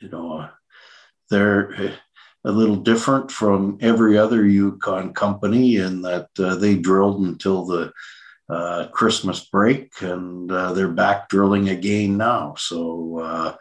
you 0.00 0.08
know 0.08 0.48
they're 1.30 1.94
a 2.44 2.52
little 2.52 2.76
different 2.76 3.30
from 3.30 3.76
every 3.80 4.16
other 4.16 4.46
Yukon 4.46 5.12
company 5.12 5.76
in 5.76 6.02
that 6.02 6.28
uh, 6.38 6.54
they 6.54 6.76
drilled 6.76 7.20
until 7.22 7.64
the 7.64 7.92
uh, 8.48 8.86
Christmas 8.92 9.44
break, 9.46 9.90
and 10.00 10.50
uh, 10.50 10.72
they're 10.72 10.88
back 10.88 11.28
drilling 11.28 11.68
again 11.68 12.16
now. 12.16 12.54
So 12.56 13.18
uh, 13.18 13.56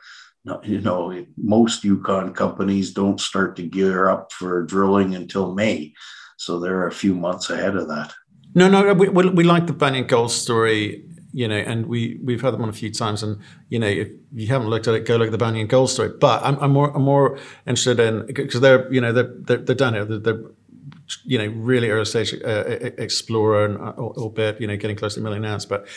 you 0.64 0.82
know, 0.82 1.26
most 1.38 1.84
Yukon 1.84 2.34
companies 2.34 2.94
don't 2.94 3.20
start 3.20 3.56
to 3.56 3.64
gear 3.64 4.10
up 4.10 4.32
for 4.32 4.64
drilling 4.64 5.16
until 5.16 5.54
May. 5.54 5.94
So 6.38 6.60
they're 6.60 6.88
a 6.88 6.92
few 6.92 7.16
months 7.16 7.50
ahead 7.50 7.76
of 7.76 7.88
that. 7.88 8.14
No, 8.54 8.70
no, 8.70 8.94
we, 8.94 9.10
we, 9.10 9.44
like 9.44 9.68
the 9.68 9.74
Banyan 9.74 10.08
Gold 10.08 10.32
story 10.32 11.06
you 11.36 11.50
know, 11.50 11.58
and 11.58 11.88
we 11.88 12.18
we've 12.24 12.42
had 12.42 12.54
them 12.54 12.62
on 12.62 12.70
a 12.70 12.74
few 12.74 12.90
times, 12.90 13.22
and 13.22 13.42
you 13.68 13.78
know, 13.78 13.88
if 13.88 14.08
you 14.34 14.48
haven't 14.48 14.70
looked 14.70 14.88
at 14.88 14.94
it, 14.94 15.06
go 15.06 15.18
look 15.18 15.28
at 15.28 15.34
the 15.34 15.38
Banyan 15.38 15.68
Gold 15.68 15.90
story. 15.90 16.08
But 16.18 16.42
I'm, 16.46 16.58
I'm 16.60 16.72
more 16.72 16.96
I'm 16.96 17.02
more 17.02 17.38
interested 17.68 18.00
in 18.00 18.26
because 18.28 18.62
they're 18.62 18.92
you 18.92 19.02
know 19.02 19.12
they're 19.12 19.34
they're, 19.40 19.58
they're 19.58 19.76
done 19.76 19.96
here. 19.96 20.06
They're, 20.06 20.20
they're, 20.20 20.42
you 21.26 21.38
know 21.38 21.48
really 21.48 21.90
early 21.90 22.06
stage 22.06 22.34
uh, 22.34 22.64
explorer 22.98 23.66
and 23.66 23.78
uh, 23.78 23.94
albeit 23.98 24.62
you 24.62 24.68
know 24.68 24.78
getting 24.78 24.96
close 24.96 25.16
to 25.16 25.20
a 25.20 25.24
million 25.24 25.44
ounce. 25.44 25.66
But 25.66 25.90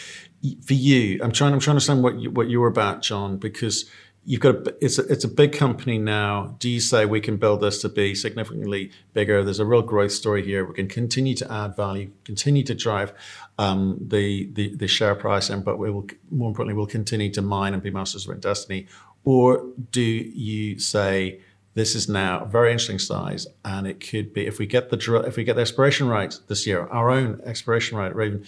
for 0.67 0.75
you, 0.75 1.21
I'm 1.23 1.31
trying 1.31 1.53
I'm 1.53 1.61
trying 1.61 1.79
to 1.79 1.93
understand 1.93 2.03
what 2.03 2.19
you, 2.19 2.33
what 2.33 2.51
you're 2.51 2.67
about, 2.67 3.03
John, 3.03 3.37
because 3.37 3.89
you've 4.25 4.41
got 4.41 4.55
a, 4.55 4.77
it's 4.85 4.99
a, 4.99 5.03
it's 5.11 5.25
a 5.25 5.29
big 5.29 5.53
company 5.53 5.99
now. 5.99 6.57
Do 6.59 6.69
you 6.69 6.81
say 6.81 7.07
we 7.07 7.21
can 7.21 7.37
build 7.37 7.61
this 7.61 7.81
to 7.83 7.89
be 7.89 8.15
significantly 8.15 8.91
bigger? 9.13 9.43
There's 9.43 9.61
a 9.61 9.65
real 9.65 9.83
growth 9.83 10.13
story 10.13 10.45
here. 10.45 10.65
We 10.65 10.75
can 10.75 10.89
continue 10.89 11.35
to 11.37 11.51
add 11.51 11.77
value, 11.77 12.11
continue 12.25 12.63
to 12.65 12.75
drive 12.75 13.13
um, 13.59 13.99
the, 14.01 14.51
the 14.53 14.75
the 14.77 14.87
share 14.87 15.15
price, 15.15 15.49
and 15.51 15.65
but 15.65 15.79
we 15.79 15.91
will 15.91 16.07
more 16.31 16.49
importantly 16.49 16.75
we'll 16.75 16.87
continue 16.87 17.33
to 17.33 17.43
mine 17.43 17.75
and 17.75 17.83
be 17.83 17.91
masters 17.91 18.25
of 18.25 18.31
our 18.31 18.37
destiny. 18.37 18.87
Or 19.25 19.65
do 19.91 20.01
you 20.01 20.79
say 20.79 21.41
this 21.75 21.95
is 21.95 22.09
now 22.09 22.41
a 22.41 22.47
very 22.47 22.71
interesting 22.71 22.99
size, 22.99 23.47
and 23.65 23.87
it 23.87 24.07
could 24.07 24.33
be 24.33 24.47
if 24.47 24.59
we 24.59 24.67
get 24.67 24.91
the 24.91 25.25
if 25.27 25.37
we 25.37 25.45
get 25.45 25.57
the 25.57 25.63
exploration 25.63 26.09
right 26.09 26.35
this 26.49 26.67
year, 26.67 26.87
our 26.89 27.11
own 27.11 27.41
expiration 27.45 27.97
right, 27.97 28.15
Raven 28.15 28.45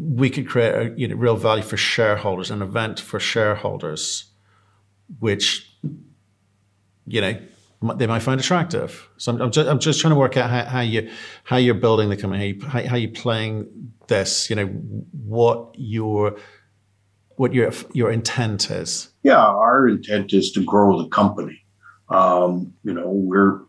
we 0.00 0.30
could 0.30 0.48
create 0.48 0.74
a 0.74 0.94
you 0.96 1.08
know, 1.08 1.16
real 1.16 1.34
value 1.34 1.62
for 1.62 1.76
shareholders, 1.76 2.52
an 2.52 2.62
event 2.62 3.00
for 3.00 3.18
shareholders 3.18 4.26
which 5.18 5.70
you 7.06 7.20
know 7.20 7.38
they 7.96 8.06
might 8.06 8.20
find 8.20 8.40
attractive. 8.40 9.08
So 9.18 9.32
I'm, 9.32 9.42
I'm, 9.42 9.50
just, 9.50 9.68
I'm 9.68 9.78
just, 9.78 10.00
trying 10.00 10.12
to 10.12 10.18
work 10.18 10.36
out 10.36 10.50
how, 10.50 10.64
how, 10.64 10.80
you 10.80 11.10
how 11.44 11.56
you're 11.56 11.74
building 11.74 12.08
the 12.08 12.16
company, 12.16 12.58
how, 12.66 12.80
you, 12.80 12.88
how 12.88 12.96
you're 12.96 13.10
playing 13.10 13.92
this. 14.08 14.50
You 14.50 14.56
know 14.56 14.66
what 14.66 15.74
your 15.76 16.36
what 17.36 17.54
your 17.54 17.70
your 17.92 18.10
intent 18.10 18.70
is. 18.70 19.08
Yeah, 19.22 19.44
our 19.44 19.88
intent 19.88 20.32
is 20.32 20.50
to 20.52 20.64
grow 20.64 21.00
the 21.02 21.08
company. 21.08 21.64
Um, 22.08 22.74
you 22.82 22.92
know, 22.92 23.10
we're 23.10 23.60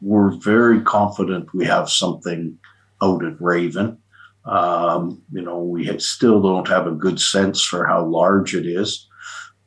we're 0.00 0.36
very 0.38 0.80
confident 0.82 1.54
we 1.54 1.64
have 1.64 1.88
something 1.88 2.58
out 3.02 3.24
at 3.24 3.40
Raven. 3.40 3.98
Um, 4.44 5.22
you 5.32 5.40
know, 5.40 5.62
we 5.62 5.98
still 5.98 6.42
don't 6.42 6.66
have 6.68 6.86
a 6.86 6.92
good 6.92 7.20
sense 7.20 7.62
for 7.62 7.86
how 7.86 8.04
large 8.04 8.54
it 8.54 8.66
is. 8.66 9.08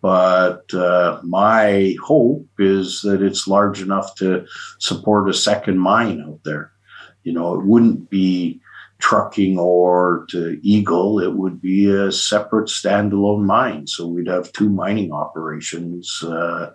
But 0.06 0.72
uh, 0.72 1.20
my 1.24 1.96
hope 2.00 2.48
is 2.60 3.02
that 3.02 3.24
it's 3.24 3.48
large 3.48 3.82
enough 3.82 4.14
to 4.18 4.46
support 4.78 5.28
a 5.28 5.34
second 5.34 5.80
mine 5.80 6.24
out 6.24 6.42
there. 6.46 6.72
You 7.24 7.34
know, 7.34 7.56
it 7.56 7.66
wouldn't 7.66 8.12
be 8.12 8.62
trucking 9.00 9.58
ore 9.58 10.28
to 10.30 10.60
Eagle, 10.62 11.20
it 11.20 11.34
would 11.34 11.60
be 11.60 11.90
a 11.90 12.12
separate 12.12 12.68
standalone 12.68 13.46
mine. 13.46 13.88
So 13.88 14.06
we'd 14.06 14.28
have 14.28 14.52
two 14.52 14.70
mining 14.70 15.12
operations, 15.12 16.22
uh, 16.22 16.70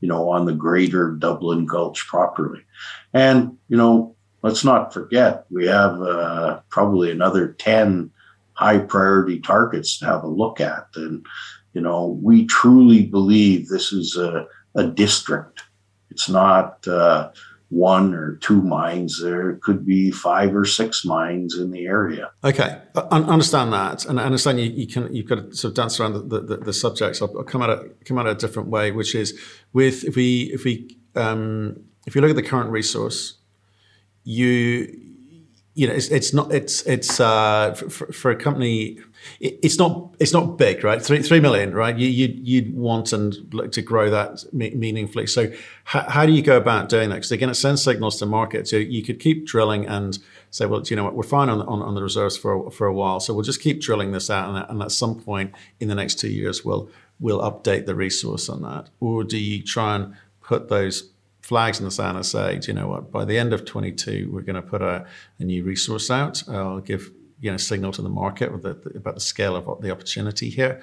you 0.00 0.06
know, 0.06 0.30
on 0.30 0.46
the 0.46 0.54
greater 0.54 1.10
Dublin 1.10 1.66
Gulch 1.66 2.06
properly. 2.06 2.60
And, 3.12 3.58
you 3.68 3.76
know, 3.76 4.14
let's 4.42 4.62
not 4.62 4.94
forget, 4.94 5.44
we 5.50 5.66
have 5.66 6.00
uh, 6.00 6.60
probably 6.68 7.10
another 7.10 7.48
10 7.54 8.12
high 8.52 8.78
priority 8.78 9.40
targets 9.40 9.98
to 9.98 10.06
have 10.06 10.22
a 10.22 10.28
look 10.28 10.60
at. 10.60 10.86
And, 10.94 11.26
you 11.76 11.82
know, 11.82 12.18
we 12.22 12.46
truly 12.46 13.02
believe 13.04 13.68
this 13.68 13.92
is 13.92 14.16
a, 14.16 14.46
a 14.76 14.86
district. 14.86 15.62
It's 16.10 16.26
not 16.26 16.88
uh, 16.88 17.32
one 17.68 18.14
or 18.14 18.36
two 18.36 18.62
mines. 18.62 19.20
There 19.22 19.56
could 19.56 19.84
be 19.84 20.10
five 20.10 20.56
or 20.56 20.64
six 20.64 21.04
mines 21.04 21.58
in 21.58 21.72
the 21.72 21.84
area. 21.84 22.30
Okay, 22.42 22.80
I 22.94 23.18
understand 23.18 23.74
that, 23.74 24.06
and 24.06 24.18
I 24.18 24.24
understand 24.24 24.58
you, 24.58 24.70
you 24.70 24.86
can 24.86 25.14
you've 25.14 25.28
got 25.28 25.34
to 25.34 25.54
sort 25.54 25.72
of 25.72 25.76
dance 25.76 26.00
around 26.00 26.30
the, 26.30 26.40
the, 26.40 26.56
the 26.56 26.72
subjects. 26.72 27.20
I'll, 27.20 27.36
I'll 27.36 27.44
come 27.44 27.60
at 27.60 27.68
it 27.68 28.06
come 28.06 28.16
at 28.16 28.24
it 28.24 28.30
a 28.30 28.34
different 28.34 28.70
way, 28.70 28.90
which 28.90 29.14
is 29.14 29.38
with 29.74 30.02
if 30.04 30.16
we 30.16 30.44
if 30.54 30.64
we 30.64 30.96
um, 31.14 31.84
if 32.06 32.14
you 32.14 32.22
look 32.22 32.30
at 32.30 32.36
the 32.36 32.42
current 32.42 32.70
resource, 32.70 33.34
you 34.24 34.98
you 35.74 35.86
know 35.86 35.92
it's, 35.92 36.08
it's 36.08 36.32
not 36.32 36.54
it's 36.54 36.80
it's 36.86 37.20
uh, 37.20 37.74
for, 37.74 38.10
for 38.14 38.30
a 38.30 38.36
company 38.36 38.98
it's 39.40 39.78
not 39.78 40.14
it's 40.18 40.32
not 40.32 40.58
big, 40.58 40.84
right? 40.84 41.02
Three 41.02 41.22
three 41.22 41.40
million, 41.40 41.74
right? 41.74 41.96
You 41.96 42.08
you 42.08 42.34
you'd 42.42 42.74
want 42.74 43.12
and 43.12 43.34
look 43.52 43.72
to 43.72 43.82
grow 43.82 44.10
that 44.10 44.44
meaningfully. 44.52 45.26
So 45.26 45.52
how, 45.84 46.02
how 46.08 46.26
do 46.26 46.32
you 46.32 46.42
go 46.42 46.56
about 46.56 46.88
doing 46.88 47.10
that? 47.10 47.16
Because 47.16 47.32
again, 47.32 47.50
it 47.50 47.54
sends 47.54 47.82
signals 47.82 48.18
to 48.18 48.26
market. 48.26 48.68
So 48.68 48.76
you 48.76 49.02
could 49.02 49.20
keep 49.20 49.46
drilling 49.46 49.86
and 49.86 50.18
say, 50.50 50.66
well, 50.66 50.80
do 50.80 50.92
you 50.92 50.96
know 50.96 51.04
what, 51.04 51.14
we're 51.14 51.22
fine 51.22 51.48
on, 51.48 51.60
on, 51.62 51.82
on 51.82 51.94
the 51.94 52.02
reserves 52.02 52.36
for 52.36 52.70
for 52.70 52.86
a 52.86 52.94
while, 52.94 53.20
so 53.20 53.34
we'll 53.34 53.42
just 53.42 53.60
keep 53.60 53.80
drilling 53.80 54.12
this 54.12 54.30
out, 54.30 54.48
and, 54.48 54.70
and 54.70 54.82
at 54.82 54.92
some 54.92 55.20
point 55.20 55.52
in 55.80 55.88
the 55.88 55.94
next 55.94 56.18
two 56.18 56.30
years, 56.30 56.64
we'll 56.64 56.88
we'll 57.18 57.40
update 57.40 57.86
the 57.86 57.94
resource 57.94 58.48
on 58.48 58.62
that. 58.62 58.88
Or 59.00 59.24
do 59.24 59.38
you 59.38 59.62
try 59.62 59.96
and 59.96 60.14
put 60.42 60.68
those 60.68 61.10
flags 61.46 61.78
in 61.78 61.84
the 61.84 61.90
sand 61.92 62.16
and 62.16 62.26
say, 62.26 62.58
do 62.58 62.72
you 62.72 62.74
know 62.74 62.88
what, 62.88 63.12
by 63.12 63.24
the 63.24 63.38
end 63.38 63.52
of 63.52 63.64
22, 63.64 64.28
we're 64.32 64.40
going 64.40 64.56
to 64.56 64.62
put 64.62 64.82
a, 64.82 65.06
a 65.38 65.44
new 65.44 65.62
resource 65.62 66.10
out. 66.10 66.42
I'll 66.48 66.80
give 66.80 67.12
you 67.40 67.50
know 67.50 67.56
signal 67.56 67.92
to 67.92 68.02
the 68.02 68.08
market 68.08 68.52
about 68.52 69.14
the 69.14 69.20
scale 69.20 69.56
of 69.56 69.82
the 69.82 69.90
opportunity 69.90 70.48
here. 70.50 70.80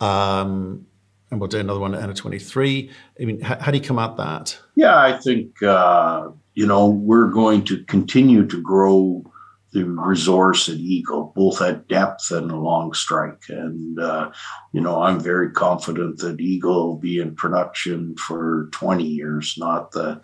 Um, 0.00 0.86
and 1.30 1.40
we'll 1.40 1.48
do 1.48 1.58
another 1.58 1.80
one 1.80 1.94
at 1.94 2.02
end 2.02 2.10
of 2.10 2.16
23. 2.16 2.90
I 3.20 3.24
mean, 3.24 3.40
how, 3.40 3.58
how 3.58 3.70
do 3.72 3.78
you 3.78 3.84
come 3.84 3.98
at 3.98 4.16
that? 4.16 4.58
Yeah, 4.76 4.96
I 4.96 5.18
think, 5.18 5.60
uh, 5.62 6.28
you 6.54 6.66
know, 6.66 6.88
we're 6.88 7.28
going 7.28 7.64
to 7.64 7.82
continue 7.84 8.46
to 8.46 8.62
grow 8.62 9.24
the 9.72 9.84
resource 9.84 10.68
at 10.68 10.76
Eagle, 10.76 11.32
both 11.34 11.60
at 11.60 11.88
depth 11.88 12.30
and 12.30 12.50
along 12.50 12.94
strike. 12.94 13.42
And, 13.48 13.98
uh, 13.98 14.30
you 14.72 14.80
know, 14.80 15.02
I'm 15.02 15.20
very 15.20 15.50
confident 15.50 16.18
that 16.18 16.40
Eagle 16.40 16.86
will 16.86 16.98
be 16.98 17.18
in 17.18 17.34
production 17.34 18.16
for 18.16 18.68
20 18.72 19.04
years, 19.04 19.56
not 19.58 19.90
the, 19.90 20.20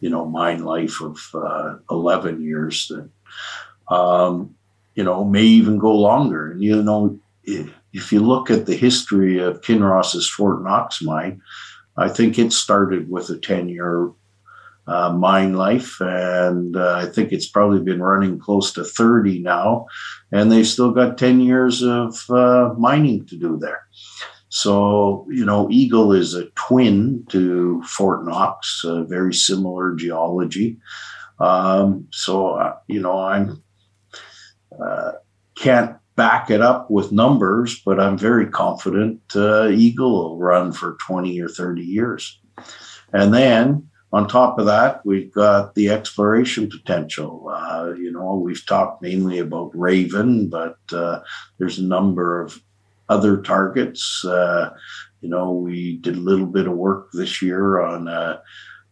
you 0.00 0.08
know, 0.08 0.24
mine 0.24 0.64
life 0.64 1.00
of 1.00 1.20
uh, 1.34 1.76
11 1.90 2.42
years 2.42 2.88
that, 2.88 3.94
um, 3.94 4.54
you 4.98 5.04
know, 5.04 5.24
may 5.24 5.44
even 5.44 5.78
go 5.78 5.92
longer. 5.92 6.50
And, 6.50 6.60
you 6.60 6.82
know, 6.82 7.20
if 7.44 8.12
you 8.12 8.18
look 8.18 8.50
at 8.50 8.66
the 8.66 8.74
history 8.74 9.38
of 9.38 9.60
Kinross's 9.60 10.28
Fort 10.28 10.64
Knox 10.64 11.00
mine, 11.00 11.40
I 11.96 12.08
think 12.08 12.36
it 12.36 12.52
started 12.52 13.08
with 13.08 13.30
a 13.30 13.38
10 13.38 13.68
year 13.68 14.10
uh, 14.88 15.12
mine 15.12 15.52
life, 15.52 16.00
and 16.00 16.76
uh, 16.76 16.94
I 16.94 17.06
think 17.06 17.30
it's 17.30 17.48
probably 17.48 17.78
been 17.78 18.02
running 18.02 18.40
close 18.40 18.72
to 18.72 18.82
30 18.82 19.40
now, 19.40 19.86
and 20.32 20.50
they've 20.50 20.66
still 20.66 20.90
got 20.90 21.16
10 21.16 21.42
years 21.42 21.80
of 21.80 22.18
uh, 22.28 22.74
mining 22.76 23.24
to 23.26 23.36
do 23.36 23.56
there. 23.56 23.86
So, 24.48 25.28
you 25.30 25.44
know, 25.44 25.68
Eagle 25.70 26.12
is 26.12 26.34
a 26.34 26.46
twin 26.56 27.24
to 27.28 27.82
Fort 27.84 28.24
Knox, 28.24 28.82
very 29.06 29.34
similar 29.34 29.94
geology. 29.94 30.78
Um, 31.38 32.08
so, 32.10 32.54
uh, 32.54 32.74
you 32.88 33.00
know, 33.00 33.20
I'm 33.20 33.62
can't 35.56 35.96
back 36.18 36.50
it 36.50 36.60
up 36.60 36.90
with 36.90 37.12
numbers, 37.12 37.80
but 37.86 38.00
I'm 38.00 38.18
very 38.18 38.48
confident 38.48 39.20
uh, 39.36 39.68
Eagle 39.68 40.12
will 40.12 40.36
run 40.36 40.72
for 40.72 40.98
20 41.06 41.40
or 41.40 41.48
30 41.48 41.80
years. 41.80 42.40
And 43.12 43.32
then 43.32 43.88
on 44.12 44.26
top 44.26 44.58
of 44.58 44.66
that, 44.66 45.06
we've 45.06 45.32
got 45.32 45.76
the 45.76 45.90
exploration 45.90 46.68
potential. 46.68 47.48
Uh, 47.48 47.92
you 47.96 48.10
know, 48.10 48.34
we've 48.34 48.66
talked 48.66 49.00
mainly 49.00 49.38
about 49.38 49.70
Raven, 49.74 50.48
but 50.48 50.78
uh, 50.92 51.20
there's 51.58 51.78
a 51.78 51.84
number 51.84 52.42
of 52.42 52.60
other 53.08 53.40
targets. 53.40 54.24
Uh, 54.24 54.70
you 55.20 55.28
know, 55.28 55.52
we 55.52 55.98
did 55.98 56.16
a 56.16 56.20
little 56.20 56.46
bit 56.46 56.66
of 56.66 56.72
work 56.72 57.10
this 57.12 57.40
year 57.42 57.80
on 57.80 58.08
a 58.08 58.40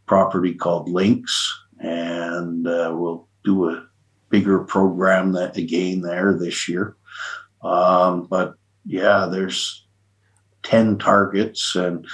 property 0.06 0.54
called 0.54 0.88
Lynx, 0.88 1.64
and 1.80 2.68
uh, 2.68 2.92
we'll 2.94 3.26
do 3.44 3.70
a 3.70 3.85
bigger 4.36 4.58
program 4.64 5.32
that 5.32 5.56
again 5.56 6.02
there 6.02 6.36
this 6.38 6.68
year. 6.68 6.94
Um, 7.62 8.26
but 8.28 8.54
yeah, 8.84 9.28
there's 9.30 9.86
10 10.64 10.98
targets. 10.98 11.74
And, 11.74 12.06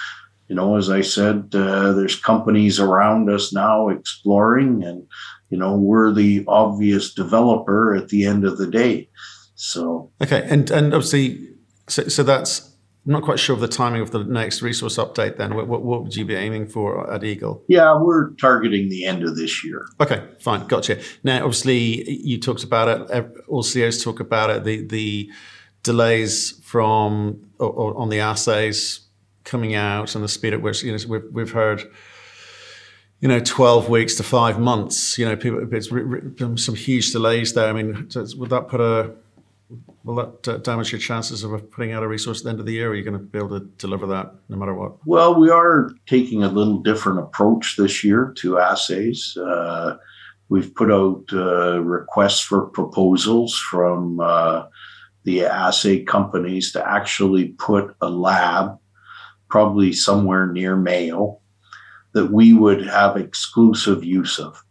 you 0.48 0.54
know, 0.54 0.76
as 0.76 0.88
I 0.88 1.00
said, 1.00 1.48
uh, 1.52 1.92
there's 1.92 2.14
companies 2.14 2.78
around 2.78 3.28
us 3.28 3.52
now 3.52 3.88
exploring, 3.88 4.84
and, 4.84 5.04
you 5.50 5.58
know, 5.58 5.74
we're 5.76 6.12
the 6.12 6.44
obvious 6.46 7.12
developer 7.12 7.94
at 7.96 8.08
the 8.08 8.24
end 8.24 8.44
of 8.44 8.56
the 8.56 8.68
day. 8.70 9.08
So, 9.56 10.12
okay. 10.22 10.46
And, 10.48 10.70
and 10.70 10.94
obviously, 10.94 11.48
so, 11.88 12.06
so 12.08 12.22
that's, 12.22 12.71
I'm 13.04 13.12
not 13.12 13.24
quite 13.24 13.40
sure 13.40 13.54
of 13.54 13.60
the 13.60 13.68
timing 13.68 14.00
of 14.00 14.12
the 14.12 14.22
next 14.22 14.62
resource 14.62 14.96
update. 14.96 15.36
Then, 15.36 15.54
what, 15.54 15.66
what, 15.66 15.82
what, 15.82 16.04
would 16.04 16.14
you 16.14 16.24
be 16.24 16.36
aiming 16.36 16.68
for 16.68 17.12
at 17.12 17.24
Eagle? 17.24 17.64
Yeah, 17.66 17.96
we're 17.96 18.30
targeting 18.34 18.88
the 18.90 19.04
end 19.06 19.24
of 19.24 19.34
this 19.36 19.64
year. 19.64 19.86
Okay, 20.00 20.22
fine, 20.38 20.66
gotcha. 20.68 21.00
Now, 21.24 21.38
obviously, 21.38 22.08
you 22.22 22.38
talked 22.38 22.62
about 22.62 23.10
it. 23.10 23.26
All 23.48 23.64
CEOs 23.64 24.04
talk 24.04 24.20
about 24.20 24.50
it. 24.50 24.64
The 24.64 24.86
the 24.86 25.30
delays 25.82 26.60
from 26.62 27.40
or, 27.58 27.70
or 27.70 27.96
on 27.98 28.08
the 28.08 28.20
assays 28.20 29.00
coming 29.42 29.74
out 29.74 30.14
and 30.14 30.22
the 30.22 30.28
speed 30.28 30.52
at 30.52 30.62
which 30.62 30.84
you 30.84 30.92
know 30.92 30.98
we've, 31.08 31.24
we've 31.32 31.50
heard 31.50 31.82
you 33.22 33.28
know, 33.28 33.38
12 33.38 33.88
weeks 33.88 34.16
to 34.16 34.24
five 34.24 34.58
months, 34.58 35.16
you 35.16 35.24
know, 35.24 35.36
people, 35.36 35.64
it's 35.70 36.64
some 36.64 36.74
huge 36.74 37.12
delays 37.12 37.54
there. 37.54 37.68
I 37.68 37.72
mean, 37.72 38.08
would 38.36 38.50
that 38.50 38.66
put 38.66 38.80
a, 38.80 39.12
will 40.04 40.14
that 40.16 40.48
uh, 40.48 40.56
damage 40.58 40.92
your 40.92 41.00
chances 41.00 41.44
of 41.44 41.70
putting 41.70 41.92
out 41.92 42.02
a 42.02 42.08
resource 42.08 42.40
at 42.40 42.44
the 42.44 42.50
end 42.50 42.60
of 42.60 42.66
the 42.66 42.72
year? 42.72 42.88
Or 42.88 42.92
are 42.92 42.94
you 42.94 43.04
going 43.04 43.18
to 43.18 43.24
be 43.24 43.38
able 43.38 43.60
to 43.60 43.66
deliver 43.78 44.06
that 44.08 44.34
no 44.48 44.56
matter 44.56 44.74
what? 44.74 45.06
Well, 45.06 45.38
we 45.38 45.50
are 45.50 45.90
taking 46.06 46.42
a 46.42 46.48
little 46.48 46.78
different 46.78 47.20
approach 47.20 47.76
this 47.76 48.02
year 48.04 48.32
to 48.38 48.58
assays. 48.58 49.36
Uh, 49.36 49.96
we've 50.48 50.74
put 50.74 50.90
out 50.90 51.24
uh, 51.32 51.80
requests 51.82 52.40
for 52.40 52.66
proposals 52.66 53.56
from 53.58 54.20
uh, 54.20 54.64
the 55.24 55.44
assay 55.44 56.02
companies 56.02 56.72
to 56.72 56.88
actually 56.88 57.48
put 57.58 57.94
a 58.00 58.08
lab, 58.08 58.78
probably 59.48 59.92
somewhere 59.92 60.46
near 60.46 60.76
Mayo, 60.76 61.38
that 62.12 62.32
we 62.32 62.52
would 62.52 62.84
have 62.86 63.16
exclusive 63.16 64.04
use 64.04 64.38
of. 64.38 64.62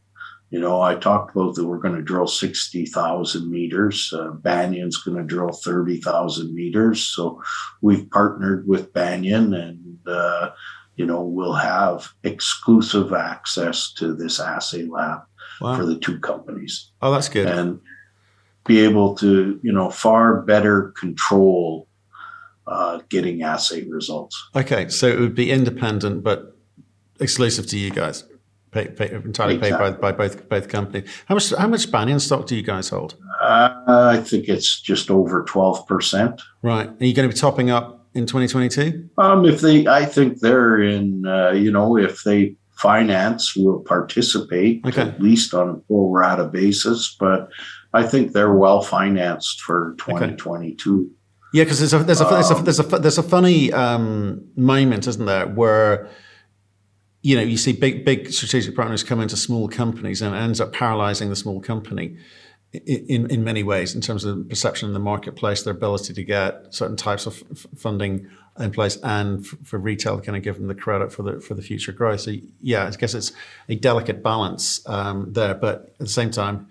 You 0.51 0.59
know, 0.59 0.81
I 0.81 0.95
talked 0.95 1.33
about 1.33 1.55
that 1.55 1.65
we're 1.65 1.79
going 1.79 1.95
to 1.95 2.01
drill 2.01 2.27
60,000 2.27 3.49
meters. 3.49 4.13
Uh, 4.13 4.31
Banyan's 4.31 4.97
going 4.97 5.15
to 5.15 5.23
drill 5.23 5.53
30,000 5.53 6.53
meters. 6.53 7.01
So 7.01 7.41
we've 7.81 8.09
partnered 8.09 8.67
with 8.67 8.91
Banyan 8.91 9.53
and, 9.53 9.97
uh, 10.05 10.49
you 10.97 11.05
know, 11.05 11.23
we'll 11.23 11.53
have 11.53 12.09
exclusive 12.25 13.13
access 13.13 13.93
to 13.93 14.13
this 14.13 14.41
assay 14.41 14.83
lab 14.83 15.21
wow. 15.61 15.77
for 15.77 15.85
the 15.85 15.97
two 15.97 16.19
companies. 16.19 16.91
Oh, 17.01 17.13
that's 17.13 17.29
good. 17.29 17.47
And 17.47 17.79
be 18.65 18.81
able 18.81 19.15
to, 19.15 19.57
you 19.63 19.71
know, 19.71 19.89
far 19.89 20.41
better 20.41 20.89
control 20.99 21.87
uh, 22.67 22.99
getting 23.07 23.41
assay 23.41 23.87
results. 23.87 24.49
Okay. 24.53 24.89
So 24.89 25.07
it 25.07 25.19
would 25.19 25.33
be 25.33 25.49
independent, 25.49 26.23
but 26.23 26.57
exclusive 27.21 27.67
to 27.67 27.77
you 27.77 27.91
guys 27.91 28.25
pay, 28.71 28.87
pay, 28.87 29.11
entirely 29.11 29.55
exactly. 29.55 29.91
paid 29.91 30.01
by, 30.01 30.11
by 30.11 30.11
both 30.11 30.49
both 30.49 30.69
companies. 30.69 31.09
How 31.25 31.35
much 31.35 31.51
how 31.51 31.67
much 31.67 31.91
Banyan 31.91 32.19
stock 32.19 32.47
do 32.47 32.55
you 32.55 32.63
guys 32.63 32.89
hold? 32.89 33.15
Uh, 33.41 33.73
I 33.87 34.17
think 34.17 34.47
it's 34.47 34.81
just 34.81 35.11
over 35.11 35.43
twelve 35.43 35.85
percent. 35.87 36.41
Right. 36.61 36.87
Are 36.87 37.05
you 37.05 37.13
going 37.13 37.29
to 37.29 37.33
be 37.33 37.39
topping 37.39 37.69
up 37.69 38.07
in 38.13 38.25
2022? 38.25 39.09
Um, 39.17 39.45
if 39.45 39.61
they, 39.61 39.87
I 39.87 40.05
think 40.05 40.39
they're 40.39 40.81
in. 40.81 41.25
Uh, 41.25 41.51
you 41.51 41.71
know, 41.71 41.97
if 41.97 42.23
they 42.23 42.55
finance, 42.81 43.55
will 43.55 43.79
participate 43.81 44.83
okay. 44.85 45.01
at 45.01 45.21
least 45.21 45.53
on 45.53 45.69
a 45.69 45.79
full 45.87 46.11
rata 46.11 46.45
basis. 46.45 47.15
But 47.19 47.49
I 47.93 48.03
think 48.03 48.31
they're 48.31 48.53
well 48.53 48.81
financed 48.81 49.61
for 49.61 49.95
2022. 49.99 51.09
Yeah, 51.53 51.65
because 51.65 51.79
there's 51.79 51.93
a 51.93 51.99
there's 51.99 52.21
a, 52.21 52.27
um, 52.27 52.33
there's 52.33 52.49
a 52.51 52.55
there's 52.63 52.79
a 52.79 52.99
there's 52.99 53.17
a 53.17 53.23
funny 53.23 53.73
um, 53.73 54.49
moment, 54.55 55.05
isn't 55.07 55.25
there, 55.25 55.47
where 55.47 56.09
you 57.21 57.35
know, 57.35 57.41
you 57.41 57.57
see 57.57 57.73
big, 57.73 58.03
big 58.03 58.31
strategic 58.31 58.75
partners 58.75 59.03
come 59.03 59.21
into 59.21 59.37
small 59.37 59.67
companies 59.67 60.21
and 60.21 60.35
it 60.35 60.39
ends 60.39 60.59
up 60.59 60.73
paralyzing 60.73 61.29
the 61.29 61.35
small 61.35 61.61
company 61.61 62.17
in, 62.73 63.29
in 63.29 63.43
many 63.43 63.63
ways 63.63 63.95
in 63.95 64.01
terms 64.01 64.23
of 64.23 64.47
perception 64.47 64.87
in 64.87 64.93
the 64.93 64.99
marketplace, 64.99 65.63
their 65.63 65.73
ability 65.73 66.13
to 66.13 66.23
get 66.23 66.73
certain 66.73 66.95
types 66.95 67.25
of 67.25 67.43
f- 67.51 67.67
funding 67.77 68.29
in 68.57 68.71
place, 68.71 68.97
and 69.03 69.45
f- 69.45 69.55
for 69.63 69.77
retail 69.77 70.17
to 70.17 70.21
kind 70.21 70.37
of 70.37 70.43
give 70.43 70.55
them 70.55 70.67
the 70.67 70.75
credit 70.75 71.11
for 71.11 71.23
the 71.23 71.41
for 71.41 71.53
the 71.53 71.61
future 71.61 71.91
growth. 71.91 72.21
So 72.21 72.33
yeah, 72.61 72.85
I 72.87 72.91
guess 72.91 73.13
it's 73.13 73.33
a 73.67 73.75
delicate 73.75 74.23
balance 74.23 74.87
um, 74.87 75.33
there, 75.33 75.53
but 75.53 75.93
at 75.93 75.99
the 75.99 76.07
same 76.07 76.31
time, 76.31 76.69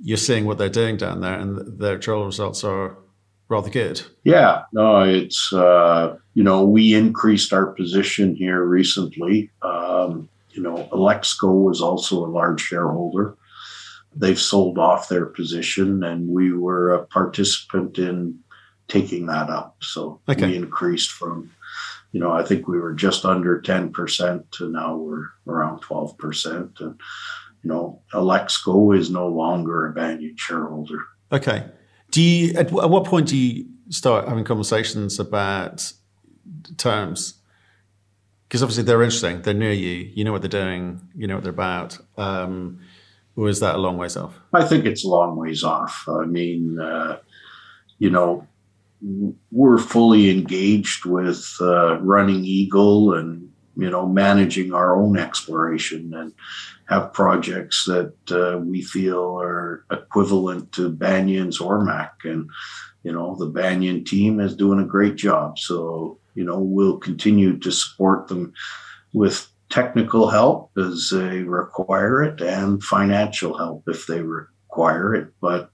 you're 0.00 0.16
seeing 0.16 0.44
what 0.44 0.58
they're 0.58 0.68
doing 0.68 0.96
down 0.96 1.20
there, 1.20 1.38
and 1.38 1.80
their 1.80 1.98
trial 1.98 2.24
results 2.24 2.62
are 2.62 2.96
rather 3.48 3.70
good. 3.70 4.02
Yeah, 4.24 4.62
no, 4.72 5.02
it's 5.02 5.52
uh, 5.52 6.16
you 6.34 6.42
know 6.42 6.64
we 6.64 6.94
increased 6.94 7.52
our 7.52 7.66
position 7.66 8.34
here 8.34 8.62
recently. 8.64 9.50
Um, 9.62 10.28
you 10.50 10.62
know, 10.62 10.88
Alexco 10.92 11.64
was 11.64 11.80
also 11.80 12.24
a 12.24 12.30
large 12.30 12.60
shareholder. 12.60 13.36
They've 14.14 14.38
sold 14.38 14.78
off 14.78 15.08
their 15.08 15.26
position, 15.26 16.04
and 16.04 16.28
we 16.28 16.52
were 16.52 16.92
a 16.92 17.06
participant 17.06 17.98
in 17.98 18.38
taking 18.86 19.26
that 19.26 19.50
up. 19.50 19.76
So 19.82 20.20
okay. 20.28 20.46
we 20.46 20.56
increased 20.56 21.10
from, 21.10 21.50
you 22.12 22.20
know, 22.20 22.30
I 22.30 22.44
think 22.44 22.68
we 22.68 22.78
were 22.78 22.94
just 22.94 23.24
under 23.24 23.60
ten 23.60 23.92
percent 23.92 24.50
to 24.52 24.70
now 24.70 24.96
we're 24.96 25.26
around 25.46 25.80
twelve 25.80 26.16
percent, 26.18 26.78
and 26.80 27.00
you 27.62 27.70
know, 27.70 28.02
Alexco 28.12 28.96
is 28.96 29.10
no 29.10 29.26
longer 29.26 29.86
a 29.86 29.92
Banyan 29.92 30.36
shareholder. 30.36 30.98
Okay. 31.32 31.64
Do 32.14 32.22
you 32.22 32.54
at, 32.54 32.66
at 32.66 32.90
what 32.90 33.06
point 33.06 33.26
do 33.26 33.36
you 33.36 33.66
start 33.88 34.28
having 34.28 34.44
conversations 34.44 35.18
about 35.18 35.92
terms? 36.76 37.34
Because 38.46 38.62
obviously 38.62 38.84
they're 38.84 39.02
interesting, 39.02 39.42
they're 39.42 39.52
near 39.52 39.72
you, 39.72 40.12
you 40.14 40.22
know 40.22 40.30
what 40.30 40.40
they're 40.40 40.48
doing, 40.48 41.00
you 41.16 41.26
know 41.26 41.34
what 41.34 41.42
they're 41.42 41.50
about. 41.50 41.98
Um, 42.16 42.78
or 43.34 43.48
is 43.48 43.58
that 43.58 43.74
a 43.74 43.78
long 43.78 43.98
ways 43.98 44.16
off? 44.16 44.38
I 44.52 44.64
think 44.64 44.84
it's 44.84 45.04
a 45.04 45.08
long 45.08 45.34
ways 45.34 45.64
off. 45.64 46.04
I 46.08 46.24
mean, 46.24 46.78
uh, 46.78 47.18
you 47.98 48.10
know, 48.10 48.46
we're 49.50 49.78
fully 49.78 50.30
engaged 50.30 51.06
with 51.06 51.44
uh, 51.60 51.98
running 51.98 52.44
Eagle 52.44 53.12
and 53.14 53.50
you 53.76 53.90
know, 53.90 54.06
managing 54.06 54.72
our 54.72 54.96
own 54.96 55.18
exploration 55.18 56.12
and 56.14 56.32
have 56.88 57.12
projects 57.12 57.84
that 57.86 58.14
uh, 58.30 58.58
we 58.58 58.82
feel 58.82 59.40
are 59.40 59.84
equivalent 59.90 60.70
to 60.72 60.90
Banyan's 60.90 61.58
AurMac. 61.58 62.10
And, 62.24 62.48
you 63.02 63.12
know, 63.12 63.36
the 63.36 63.46
Banyan 63.46 64.04
team 64.04 64.40
is 64.40 64.56
doing 64.56 64.80
a 64.80 64.86
great 64.86 65.16
job. 65.16 65.58
So, 65.58 66.18
you 66.34 66.44
know, 66.44 66.58
we'll 66.58 66.98
continue 66.98 67.58
to 67.58 67.70
support 67.70 68.28
them 68.28 68.52
with 69.12 69.48
technical 69.70 70.28
help 70.28 70.70
as 70.76 71.10
they 71.10 71.42
require 71.42 72.22
it 72.22 72.40
and 72.40 72.82
financial 72.82 73.56
help 73.56 73.84
if 73.88 74.06
they 74.06 74.20
require 74.20 75.14
it. 75.14 75.28
But 75.40 75.70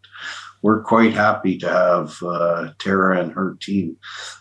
we're 0.62 0.82
quite 0.82 1.12
happy 1.12 1.58
to 1.58 1.68
have 1.68 2.22
uh, 2.22 2.72
Tara 2.78 3.20
and 3.20 3.32
her 3.32 3.56
team 3.60 3.96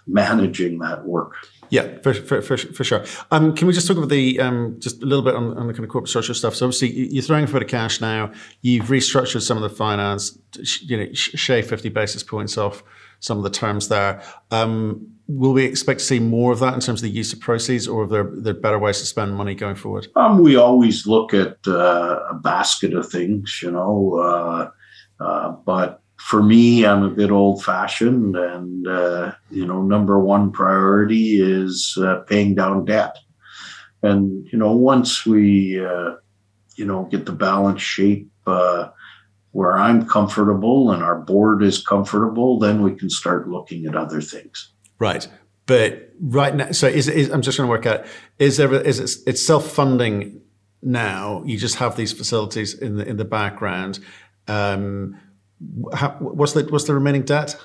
managing 0.07 0.79
that 0.79 1.05
work. 1.05 1.35
Yeah, 1.69 1.99
for, 2.01 2.13
for, 2.13 2.41
for, 2.41 2.57
for 2.57 2.83
sure. 2.83 3.05
Um, 3.31 3.55
can 3.55 3.67
we 3.67 3.73
just 3.73 3.87
talk 3.87 3.97
about 3.97 4.09
the 4.09 4.39
um, 4.39 4.77
just 4.79 5.01
a 5.03 5.05
little 5.05 5.23
bit 5.23 5.35
on, 5.35 5.57
on, 5.57 5.67
the 5.67 5.73
kind 5.73 5.83
of 5.83 5.89
corporate 5.89 6.09
structure 6.09 6.33
stuff? 6.33 6.55
So 6.55 6.65
obviously 6.65 6.89
you're 6.91 7.23
throwing 7.23 7.43
a 7.43 7.47
bit 7.47 7.61
of 7.61 7.67
cash 7.67 8.01
now. 8.01 8.31
You've 8.61 8.87
restructured 8.87 9.41
some 9.41 9.57
of 9.57 9.63
the 9.63 9.75
finance. 9.75 10.37
You 10.81 10.97
know, 10.97 11.13
shave 11.13 11.67
fifty 11.67 11.89
basis 11.89 12.23
points 12.23 12.57
off 12.57 12.83
some 13.19 13.37
of 13.37 13.43
the 13.43 13.49
terms 13.49 13.87
there. 13.87 14.21
Um, 14.51 15.07
will 15.27 15.53
we 15.53 15.63
expect 15.63 15.99
to 15.99 16.05
see 16.05 16.19
more 16.19 16.51
of 16.51 16.59
that 16.59 16.73
in 16.73 16.79
terms 16.79 17.01
of 17.01 17.03
the 17.03 17.15
use 17.15 17.31
of 17.33 17.39
proceeds, 17.39 17.87
or 17.87 18.03
are 18.03 18.07
there, 18.07 18.31
there 18.33 18.53
better 18.53 18.79
ways 18.79 18.99
to 18.99 19.05
spend 19.05 19.35
money 19.35 19.53
going 19.53 19.75
forward? 19.75 20.07
Um, 20.15 20.41
we 20.41 20.55
always 20.55 21.05
look 21.05 21.33
at 21.33 21.57
uh, 21.67 22.19
a 22.29 22.33
basket 22.33 22.93
of 22.93 23.09
things, 23.09 23.59
you 23.61 23.71
know, 23.71 24.15
uh, 24.17 25.23
uh, 25.23 25.51
but 25.51 26.01
for 26.19 26.43
me, 26.43 26.85
I'm 26.85 27.03
a 27.03 27.09
bit 27.09 27.31
old 27.31 27.63
fashioned, 27.63 28.35
and 28.35 28.85
uh, 28.85 29.31
you 29.49 29.65
know, 29.65 29.81
number 29.81 30.19
one 30.19 30.51
priority 30.51 31.41
is 31.41 31.97
uh, 31.99 32.17
paying 32.27 32.55
down 32.55 32.85
debt. 32.85 33.17
And 34.03 34.45
you 34.51 34.59
know, 34.59 34.73
once 34.73 35.25
we, 35.25 35.83
uh, 35.83 36.15
you 36.75 36.85
know, 36.85 37.05
get 37.05 37.25
the 37.25 37.31
balance 37.31 37.81
shape 37.81 38.29
uh, 38.45 38.89
where 39.51 39.77
I'm 39.77 40.07
comfortable 40.07 40.91
and 40.91 41.01
our 41.01 41.19
board 41.19 41.63
is 41.63 41.81
comfortable, 41.81 42.59
then 42.59 42.81
we 42.83 42.95
can 42.95 43.09
start 43.09 43.47
looking 43.49 43.85
at 43.85 43.95
other 43.95 44.21
things. 44.21 44.73
Right, 44.99 45.25
but 45.67 46.11
right 46.19 46.53
now, 46.53 46.71
so 46.71 46.87
is, 46.87 47.07
is 47.07 47.29
I'm 47.29 47.41
just 47.41 47.57
going 47.57 47.67
to 47.67 47.71
work 47.71 47.85
out 47.85 48.05
is 48.39 48.57
there 48.57 48.73
is 48.73 48.99
it, 48.99 49.11
it's 49.25 49.45
self 49.45 49.71
funding 49.71 50.41
now? 50.81 51.43
You 51.45 51.57
just 51.57 51.75
have 51.75 51.95
these 51.95 52.11
facilities 52.11 52.73
in 52.73 52.97
the 52.97 53.07
in 53.07 53.15
the 53.15 53.25
background. 53.25 53.99
Um, 54.49 55.17
how, 55.93 56.11
what's 56.19 56.53
the 56.53 56.63
what's 56.63 56.85
the 56.85 56.93
remaining 56.93 57.23
debt? 57.23 57.55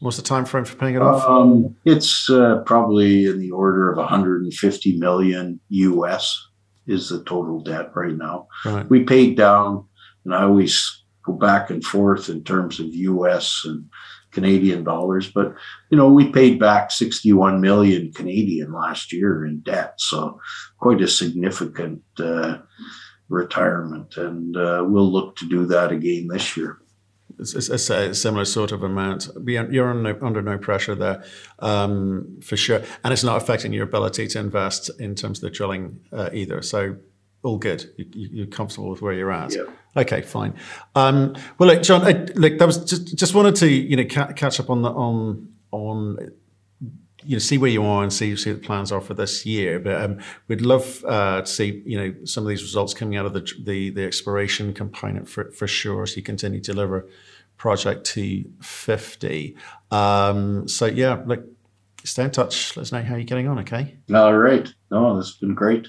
What's 0.00 0.16
the 0.18 0.22
time 0.22 0.44
frame 0.44 0.64
for 0.64 0.76
paying 0.76 0.94
it 0.94 1.02
off? 1.02 1.24
Um, 1.26 1.74
it's 1.84 2.28
uh, 2.28 2.62
probably 2.66 3.26
in 3.26 3.38
the 3.38 3.50
order 3.50 3.90
of 3.90 3.96
150 3.96 4.98
million 4.98 5.58
US 5.70 6.38
is 6.86 7.08
the 7.08 7.24
total 7.24 7.60
debt 7.60 7.90
right 7.94 8.14
now. 8.14 8.46
Right. 8.64 8.88
We 8.90 9.04
paid 9.04 9.36
down, 9.36 9.86
and 10.24 10.34
I 10.34 10.42
always 10.42 11.02
go 11.24 11.32
back 11.32 11.70
and 11.70 11.82
forth 11.82 12.28
in 12.28 12.44
terms 12.44 12.78
of 12.78 12.94
US 12.94 13.62
and 13.64 13.86
Canadian 14.30 14.84
dollars, 14.84 15.30
but 15.32 15.54
you 15.90 15.96
know 15.96 16.10
we 16.12 16.30
paid 16.30 16.60
back 16.60 16.90
61 16.90 17.60
million 17.60 18.12
Canadian 18.12 18.72
last 18.72 19.12
year 19.12 19.46
in 19.46 19.60
debt, 19.60 19.94
so 19.96 20.38
quite 20.78 21.00
a 21.00 21.08
significant. 21.08 22.02
Uh, 22.18 22.58
retirement, 23.28 24.16
and 24.16 24.56
uh, 24.56 24.84
we'll 24.86 25.10
look 25.10 25.36
to 25.36 25.48
do 25.48 25.66
that 25.66 25.92
again 25.92 26.28
this 26.28 26.56
year. 26.56 26.78
It's, 27.38 27.54
it's 27.54 27.90
a 27.90 28.14
similar 28.14 28.44
sort 28.44 28.72
of 28.72 28.82
amount. 28.82 29.28
You're 29.44 29.90
under 29.90 30.42
no 30.42 30.58
pressure 30.58 30.94
there, 30.94 31.24
um, 31.58 32.38
for 32.42 32.56
sure, 32.56 32.82
and 33.04 33.12
it's 33.12 33.24
not 33.24 33.36
affecting 33.36 33.72
your 33.72 33.84
ability 33.84 34.28
to 34.28 34.38
invest 34.38 34.90
in 34.98 35.14
terms 35.14 35.38
of 35.38 35.42
the 35.42 35.50
drilling 35.50 36.00
uh, 36.12 36.30
either. 36.32 36.62
So 36.62 36.96
all 37.42 37.58
good. 37.58 37.90
You, 37.96 38.44
are 38.44 38.46
comfortable 38.46 38.90
with 38.90 39.02
where 39.02 39.12
you're 39.12 39.30
at. 39.30 39.54
Yeah. 39.54 39.64
Okay, 39.96 40.22
fine. 40.22 40.54
Um, 40.94 41.36
well, 41.58 41.68
look, 41.68 41.82
John, 41.82 42.02
I, 42.02 42.26
look, 42.34 42.58
that 42.58 42.66
was 42.66 42.84
just 42.84 43.16
just 43.16 43.34
wanted 43.34 43.56
to 43.56 43.68
you 43.68 43.96
know 43.96 44.04
ca- 44.04 44.32
catch 44.32 44.58
up 44.58 44.70
on 44.70 44.82
the 44.82 44.90
on 44.90 45.48
on 45.70 46.16
you 47.26 47.34
know 47.34 47.40
see 47.40 47.58
where 47.58 47.70
you 47.70 47.84
are 47.84 48.02
and 48.02 48.12
see 48.12 48.36
see 48.36 48.52
what 48.52 48.62
the 48.62 48.66
plans 48.66 48.92
are 48.92 49.00
for 49.00 49.14
this 49.14 49.44
year. 49.44 49.78
But 49.78 50.00
um, 50.00 50.20
we'd 50.48 50.60
love 50.60 51.04
uh, 51.06 51.42
to 51.42 51.46
see 51.46 51.82
you 51.84 51.98
know 51.98 52.14
some 52.24 52.44
of 52.44 52.48
these 52.48 52.62
results 52.62 52.94
coming 52.94 53.16
out 53.16 53.26
of 53.26 53.32
the 53.32 53.46
the, 53.64 53.90
the 53.90 54.04
exploration 54.04 54.72
component 54.72 55.28
for 55.28 55.50
for 55.50 55.66
sure. 55.66 56.06
So 56.06 56.16
you 56.16 56.22
continue 56.22 56.60
to 56.60 56.72
deliver 56.72 57.08
project 57.56 58.06
T 58.06 58.46
fifty. 58.60 59.56
Um, 59.90 60.68
so 60.68 60.86
yeah, 60.86 61.22
look, 61.26 61.44
stay 62.04 62.24
in 62.24 62.30
touch. 62.30 62.76
Let 62.76 62.82
us 62.82 62.92
know 62.92 63.02
how 63.02 63.16
you're 63.16 63.24
getting 63.24 63.48
on. 63.48 63.58
Okay. 63.60 63.96
All 64.14 64.36
right. 64.36 64.72
No, 64.90 65.16
this 65.16 65.26
has 65.28 65.36
been 65.36 65.54
great. 65.54 65.88